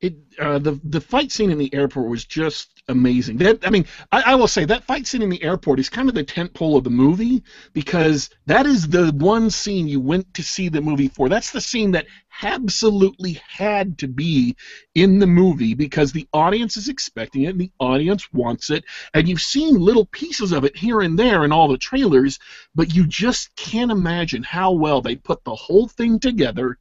It 0.00 0.16
uh, 0.38 0.58
the 0.58 0.80
the 0.84 1.00
fight 1.00 1.30
scene 1.30 1.50
in 1.50 1.58
the 1.58 1.72
airport 1.74 2.08
was 2.08 2.24
just 2.24 2.82
amazing. 2.88 3.36
That 3.36 3.66
I 3.66 3.70
mean, 3.70 3.84
I, 4.10 4.32
I 4.32 4.34
will 4.34 4.48
say 4.48 4.64
that 4.64 4.84
fight 4.84 5.06
scene 5.06 5.20
in 5.20 5.28
the 5.28 5.42
airport 5.42 5.78
is 5.78 5.90
kind 5.90 6.08
of 6.08 6.14
the 6.14 6.24
tent 6.24 6.54
pole 6.54 6.76
of 6.76 6.84
the 6.84 6.90
movie 6.90 7.42
because 7.74 8.30
that 8.46 8.66
is 8.66 8.88
the 8.88 9.12
one 9.12 9.50
scene 9.50 9.88
you 9.88 10.00
went 10.00 10.32
to 10.34 10.42
see 10.42 10.68
the 10.68 10.80
movie 10.80 11.08
for. 11.08 11.28
That's 11.28 11.50
the 11.50 11.60
scene 11.60 11.90
that 11.92 12.06
absolutely 12.42 13.40
had 13.46 13.98
to 13.98 14.08
be 14.08 14.56
in 14.94 15.18
the 15.18 15.26
movie 15.26 15.74
because 15.74 16.12
the 16.12 16.26
audience 16.32 16.78
is 16.78 16.88
expecting 16.88 17.42
it 17.42 17.50
and 17.50 17.60
the 17.60 17.72
audience 17.78 18.32
wants 18.32 18.70
it. 18.70 18.84
And 19.12 19.28
you've 19.28 19.42
seen 19.42 19.74
little 19.74 20.06
pieces 20.06 20.52
of 20.52 20.64
it 20.64 20.76
here 20.76 21.02
and 21.02 21.18
there 21.18 21.44
in 21.44 21.52
all 21.52 21.68
the 21.68 21.76
trailers, 21.76 22.38
but 22.74 22.94
you 22.94 23.06
just 23.06 23.54
can't 23.56 23.90
imagine 23.90 24.42
how 24.42 24.72
well 24.72 25.02
they 25.02 25.16
put 25.16 25.44
the 25.44 25.54
whole 25.54 25.88
thing 25.88 26.18
together 26.18 26.78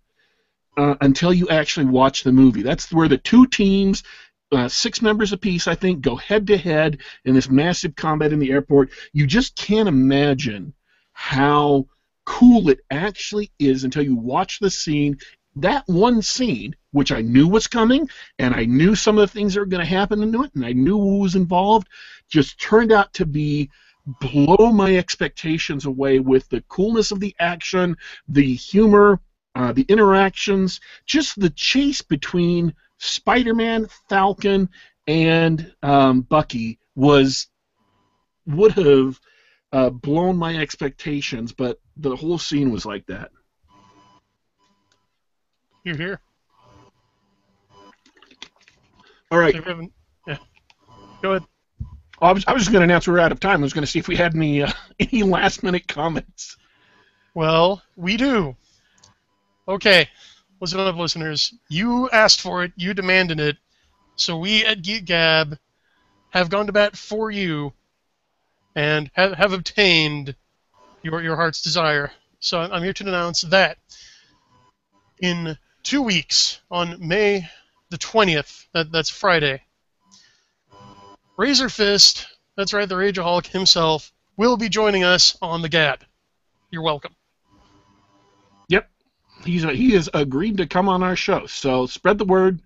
uh, 0.79 0.95
until 1.01 1.33
you 1.33 1.49
actually 1.49 1.85
watch 1.85 2.23
the 2.23 2.31
movie. 2.31 2.61
That's 2.61 2.89
where 2.93 3.09
the 3.09 3.17
two 3.17 3.45
teams, 3.47 4.01
uh, 4.53 4.69
six 4.69 5.01
members 5.01 5.33
apiece, 5.33 5.67
I 5.67 5.75
think, 5.75 5.99
go 5.99 6.15
head 6.15 6.47
to 6.47 6.57
head 6.57 6.99
in 7.25 7.35
this 7.35 7.49
massive 7.49 7.97
combat 7.97 8.31
in 8.31 8.39
the 8.39 8.51
airport. 8.51 8.89
You 9.11 9.27
just 9.27 9.57
can't 9.57 9.89
imagine 9.89 10.73
how 11.11 11.87
cool 12.25 12.69
it 12.69 12.79
actually 12.89 13.51
is 13.59 13.83
until 13.83 14.03
you 14.03 14.15
watch 14.15 14.59
the 14.59 14.71
scene. 14.71 15.17
That 15.57 15.83
one 15.87 16.21
scene, 16.21 16.77
which 16.91 17.11
I 17.11 17.23
knew 17.23 17.49
was 17.49 17.67
coming, 17.67 18.09
and 18.37 18.55
I 18.55 18.63
knew 18.63 18.95
some 18.95 19.17
of 19.17 19.21
the 19.21 19.33
things 19.33 19.53
that 19.53 19.59
were 19.59 19.65
going 19.65 19.83
to 19.83 19.97
happen 19.97 20.23
into 20.23 20.43
it, 20.43 20.55
and 20.55 20.65
I 20.65 20.71
knew 20.71 20.97
who 20.97 21.19
was 21.19 21.35
involved, 21.35 21.89
just 22.29 22.57
turned 22.57 22.93
out 22.93 23.11
to 23.15 23.25
be 23.25 23.69
blow 24.21 24.71
my 24.71 24.95
expectations 24.95 25.85
away 25.85 26.19
with 26.19 26.47
the 26.47 26.61
coolness 26.69 27.11
of 27.11 27.19
the 27.19 27.35
action, 27.37 27.97
the 28.29 28.55
humor, 28.55 29.19
uh, 29.59 29.73
the 29.73 29.81
interactions, 29.89 30.79
just 31.05 31.37
the 31.37 31.49
chase 31.49 32.01
between 32.01 32.73
Spider-Man, 32.97 33.89
Falcon, 34.07 34.69
and 35.05 35.73
um, 35.83 36.21
Bucky 36.21 36.79
was 36.95 37.47
would 38.47 38.71
have 38.71 39.19
uh, 39.73 39.89
blown 39.89 40.37
my 40.37 40.55
expectations, 40.55 41.51
but 41.51 41.77
the 41.97 42.15
whole 42.15 42.37
scene 42.37 42.71
was 42.71 42.85
like 42.85 43.05
that. 43.07 43.31
You're 45.83 45.97
here. 45.97 46.21
All 49.29 49.39
right. 49.39 49.53
So 49.53 49.59
if 49.59 49.65
you 49.65 49.71
haven't- 49.71 49.93
yeah. 50.25 50.37
Go 51.21 51.31
ahead. 51.31 51.43
I 52.21 52.31
was, 52.31 52.45
I 52.47 52.53
was 52.53 52.61
just 52.61 52.71
going 52.71 52.79
to 52.79 52.85
announce 52.85 53.09
we're 53.09 53.19
out 53.19 53.33
of 53.33 53.41
time. 53.41 53.59
I 53.59 53.63
was 53.63 53.73
going 53.73 53.85
to 53.85 53.91
see 53.91 53.99
if 53.99 54.07
we 54.07 54.15
had 54.15 54.35
any 54.35 54.63
uh, 54.63 54.71
any 55.01 55.23
last 55.23 55.63
minute 55.63 55.85
comments. 55.89 56.55
Well, 57.33 57.81
we 57.97 58.15
do. 58.15 58.55
Okay, 59.69 60.09
listen 60.59 60.79
up, 60.79 60.95
listeners. 60.95 61.53
You 61.69 62.09
asked 62.09 62.41
for 62.41 62.63
it, 62.63 62.71
you 62.75 62.95
demanded 62.95 63.39
it, 63.39 63.55
so 64.15 64.35
we 64.35 64.65
at 64.65 64.81
Geek 64.81 65.05
Gab 65.05 65.59
have 66.31 66.49
gone 66.49 66.65
to 66.65 66.71
bat 66.73 66.97
for 66.97 67.29
you 67.29 67.71
and 68.75 69.11
have, 69.13 69.33
have 69.33 69.53
obtained 69.53 70.35
your 71.03 71.21
your 71.21 71.35
heart's 71.35 71.61
desire. 71.61 72.11
So 72.39 72.59
I'm 72.59 72.71
I'm 72.71 72.83
here 72.83 72.93
to 72.93 73.07
announce 73.07 73.41
that 73.41 73.77
in 75.21 75.55
two 75.83 76.01
weeks, 76.01 76.61
on 76.71 77.07
May 77.07 77.47
the 77.91 77.97
20th, 77.99 78.65
that, 78.73 78.91
that's 78.91 79.09
Friday, 79.09 79.61
Razor 81.37 81.69
Fist, 81.69 82.25
that's 82.57 82.73
right, 82.73 82.89
the 82.89 82.95
Rageaholic 82.95 83.45
himself, 83.45 84.11
will 84.35 84.57
be 84.57 84.67
joining 84.67 85.03
us 85.03 85.37
on 85.43 85.61
the 85.61 85.69
Gab. 85.69 86.03
You're 86.71 86.81
welcome. 86.81 87.15
He's 89.45 89.63
he 89.63 89.91
has 89.91 90.09
agreed 90.13 90.57
to 90.57 90.67
come 90.67 90.89
on 90.89 91.03
our 91.03 91.15
show. 91.15 91.45
So 91.47 91.85
spread 91.85 92.17
the 92.17 92.25
word. 92.25 92.61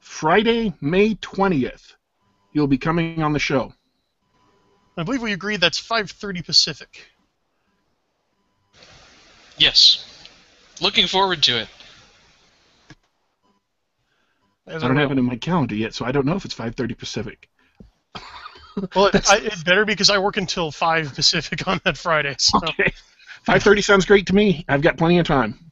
Friday, 0.00 0.72
May 0.80 1.14
twentieth, 1.20 1.94
he'll 2.52 2.66
be 2.66 2.78
coming 2.78 3.22
on 3.22 3.32
the 3.32 3.38
show. 3.38 3.72
I 4.96 5.02
believe 5.04 5.22
we 5.22 5.32
agreed 5.32 5.60
that's 5.60 5.80
5:30 5.80 6.44
Pacific. 6.44 7.06
Yes. 9.58 10.04
Looking 10.80 11.06
forward 11.06 11.42
to 11.44 11.60
it. 11.60 11.68
As 14.66 14.82
I 14.84 14.88
don't 14.88 14.96
have 14.96 15.10
it 15.10 15.18
in 15.18 15.24
my 15.24 15.36
calendar 15.36 15.74
yet, 15.74 15.94
so 15.94 16.04
I 16.04 16.12
don't 16.12 16.26
know 16.26 16.36
if 16.36 16.44
it's 16.44 16.54
five 16.54 16.74
thirty 16.74 16.94
Pacific. 16.94 17.48
Well, 18.94 19.06
it, 19.06 19.12
That's- 19.12 19.28
I, 19.28 19.38
it 19.38 19.64
better 19.64 19.84
because 19.84 20.08
I 20.08 20.18
work 20.18 20.36
until 20.36 20.70
5 20.70 21.12
Pacific 21.12 21.66
on 21.66 21.80
that 21.84 21.96
Friday. 21.98 22.36
So. 22.38 22.58
Okay, 22.58 22.92
five 23.42 23.60
thirty 23.60 23.82
sounds 23.82 24.04
great 24.06 24.28
to 24.28 24.34
me. 24.36 24.64
I've 24.68 24.82
got 24.82 24.96
plenty 24.96 25.18
of 25.18 25.26
time. 25.26 25.67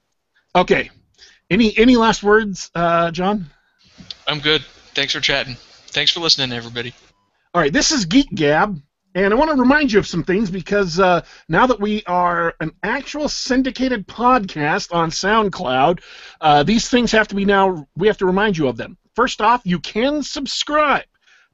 Okay, 0.57 0.89
any 1.51 1.77
any 1.77 1.97
last 1.97 2.23
words, 2.23 2.71
uh, 2.75 3.11
John? 3.11 3.51
I'm 4.27 4.41
good. 4.41 4.63
Thanks 4.95 5.13
for 5.13 5.21
chatting. 5.21 5.55
Thanks 5.89 6.13
for 6.13 6.21
listening, 6.21 6.57
everybody. 6.57 6.95
All 7.53 7.61
right, 7.61 7.71
this 7.71 7.93
is 7.93 8.07
Geek 8.07 8.31
Gab, 8.35 8.81
and 9.15 9.35
I 9.35 9.37
want 9.37 9.51
to 9.51 9.57
remind 9.61 9.93
you 9.93 9.99
of 9.99 10.07
some 10.07 10.25
things 10.25 10.51
because 10.51 10.99
uh, 10.99 11.27
now 11.51 11.67
that 11.67 11.79
we 11.79 12.03
are 12.07 12.55
an 12.61 12.73
actual 12.83 13.29
syndicated 13.29 14.09
podcast 14.09 14.95
on 14.95 15.11
SoundCloud, 15.11 16.01
uh, 16.41 16.63
these 16.63 16.89
things 16.89 17.13
have 17.13 17.29
to 17.29 17.35
be 17.35 17.45
now. 17.45 17.87
We 17.95 18.07
have 18.07 18.17
to 18.19 18.27
remind 18.27 18.57
you 18.57 18.67
of 18.67 18.79
them. 18.79 18.97
First 19.15 19.43
off, 19.43 19.61
you 19.65 19.79
can 19.79 20.23
subscribe 20.23 21.05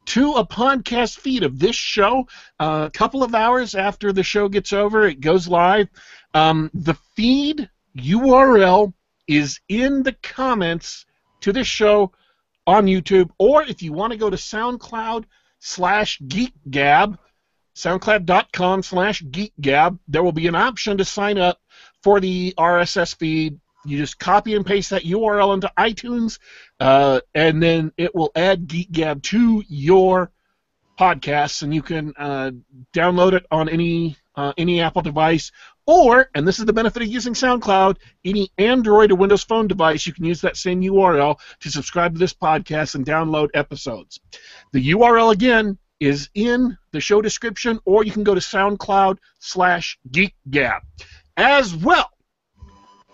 to 0.04 0.34
a 0.34 0.46
podcast 0.46 1.18
feed 1.18 1.42
of 1.42 1.58
this 1.58 1.74
show. 1.74 2.28
Uh, 2.60 2.84
a 2.86 2.90
couple 2.96 3.24
of 3.24 3.34
hours 3.34 3.74
after 3.74 4.12
the 4.12 4.22
show 4.22 4.48
gets 4.48 4.72
over, 4.72 5.08
it 5.08 5.20
goes 5.20 5.48
live. 5.48 5.88
Um, 6.34 6.70
the 6.72 6.94
feed 7.16 7.68
URL 7.96 8.92
is 9.26 9.60
in 9.68 10.02
the 10.02 10.12
comments 10.22 11.06
to 11.40 11.52
this 11.52 11.66
show 11.66 12.12
on 12.66 12.86
YouTube, 12.86 13.30
or 13.38 13.62
if 13.62 13.82
you 13.82 13.92
want 13.92 14.12
to 14.12 14.18
go 14.18 14.30
to 14.30 14.36
SoundCloud 14.36 15.24
slash 15.58 16.20
GeekGab, 16.20 17.18
SoundCloud.com 17.74 18.82
slash 18.82 19.22
GeekGab, 19.22 19.98
there 20.08 20.22
will 20.22 20.32
be 20.32 20.46
an 20.46 20.54
option 20.54 20.98
to 20.98 21.04
sign 21.04 21.38
up 21.38 21.58
for 22.02 22.20
the 22.20 22.54
RSS 22.56 23.16
feed. 23.16 23.58
You 23.84 23.98
just 23.98 24.18
copy 24.18 24.54
and 24.54 24.64
paste 24.64 24.90
that 24.90 25.02
URL 25.02 25.54
into 25.54 25.72
iTunes, 25.76 26.38
uh, 26.78 27.20
and 27.34 27.60
then 27.62 27.92
it 27.96 28.14
will 28.14 28.30
add 28.36 28.68
GeekGab 28.68 29.22
to 29.24 29.64
your 29.66 30.30
podcasts, 30.98 31.62
and 31.62 31.74
you 31.74 31.82
can 31.82 32.12
uh, 32.16 32.52
download 32.92 33.32
it 33.32 33.44
on 33.50 33.68
any 33.68 34.16
uh, 34.34 34.52
any 34.56 34.80
Apple 34.80 35.02
device, 35.02 35.52
or, 35.86 36.30
and 36.34 36.46
this 36.46 36.58
is 36.58 36.64
the 36.64 36.72
benefit 36.72 37.02
of 37.02 37.08
using 37.08 37.34
SoundCloud, 37.34 37.96
any 38.24 38.50
Android 38.58 39.10
or 39.10 39.16
Windows 39.16 39.42
Phone 39.42 39.66
device, 39.66 40.06
you 40.06 40.12
can 40.12 40.24
use 40.24 40.40
that 40.42 40.56
same 40.56 40.80
URL 40.80 41.38
to 41.60 41.70
subscribe 41.70 42.14
to 42.14 42.18
this 42.18 42.34
podcast 42.34 42.94
and 42.94 43.04
download 43.04 43.48
episodes. 43.54 44.20
The 44.72 44.90
URL 44.92 45.32
again 45.32 45.78
is 45.98 46.28
in 46.34 46.76
the 46.92 47.00
show 47.00 47.22
description, 47.22 47.80
or 47.84 48.04
you 48.04 48.12
can 48.12 48.24
go 48.24 48.34
to 48.34 48.40
SoundCloud 48.40 49.18
slash 49.38 49.98
GeekGab. 50.10 50.80
As 51.36 51.74
well, 51.74 52.10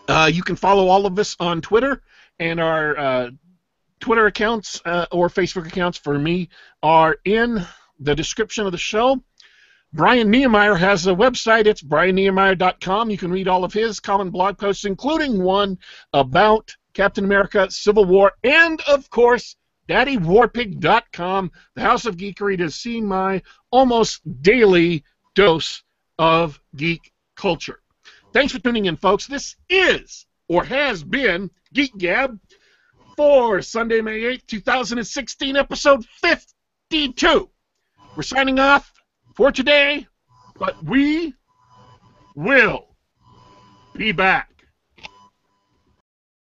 uh, 0.08 0.30
you 0.32 0.42
can 0.42 0.56
follow 0.56 0.88
all 0.88 1.06
of 1.06 1.18
us 1.18 1.36
on 1.38 1.60
Twitter, 1.60 2.02
and 2.38 2.60
our 2.60 2.98
uh, 2.98 3.30
Twitter 4.00 4.26
accounts 4.26 4.80
uh, 4.84 5.06
or 5.10 5.28
Facebook 5.28 5.66
accounts 5.66 5.98
for 5.98 6.18
me 6.18 6.48
are 6.82 7.16
in 7.24 7.64
the 8.00 8.14
description 8.14 8.64
of 8.66 8.72
the 8.72 8.78
show. 8.78 9.22
Brian 9.92 10.30
Niemeier 10.30 10.78
has 10.78 11.06
a 11.06 11.14
website. 11.14 11.66
It's 11.66 11.82
brianniemeier.com. 11.82 13.10
You 13.10 13.16
can 13.16 13.30
read 13.30 13.48
all 13.48 13.64
of 13.64 13.72
his 13.72 14.00
common 14.00 14.30
blog 14.30 14.58
posts, 14.58 14.84
including 14.84 15.42
one 15.42 15.78
about 16.12 16.76
Captain 16.92 17.24
America, 17.24 17.70
Civil 17.70 18.04
War, 18.04 18.32
and, 18.44 18.80
of 18.82 19.08
course, 19.08 19.56
DaddyWarpig.com, 19.88 21.50
the 21.74 21.80
House 21.80 22.04
of 22.04 22.16
Geekery, 22.16 22.58
to 22.58 22.70
see 22.70 23.00
my 23.00 23.40
almost 23.70 24.20
daily 24.42 25.04
dose 25.34 25.82
of 26.18 26.60
geek 26.76 27.12
culture. 27.34 27.80
Thanks 28.32 28.52
for 28.52 28.58
tuning 28.58 28.84
in, 28.84 28.96
folks. 28.96 29.26
This 29.26 29.56
is, 29.70 30.26
or 30.48 30.64
has 30.64 31.02
been, 31.02 31.50
Geek 31.72 31.96
Gab 31.96 32.38
for 33.16 33.62
Sunday, 33.62 34.02
May 34.02 34.20
8th, 34.20 34.46
2016, 34.46 35.56
episode 35.56 36.04
52. 36.20 37.48
We're 38.16 38.22
signing 38.22 38.58
off 38.58 38.92
for 39.38 39.52
today, 39.52 40.04
but 40.58 40.74
we 40.82 41.32
will 42.34 42.88
be 43.94 44.10
back. 44.10 44.57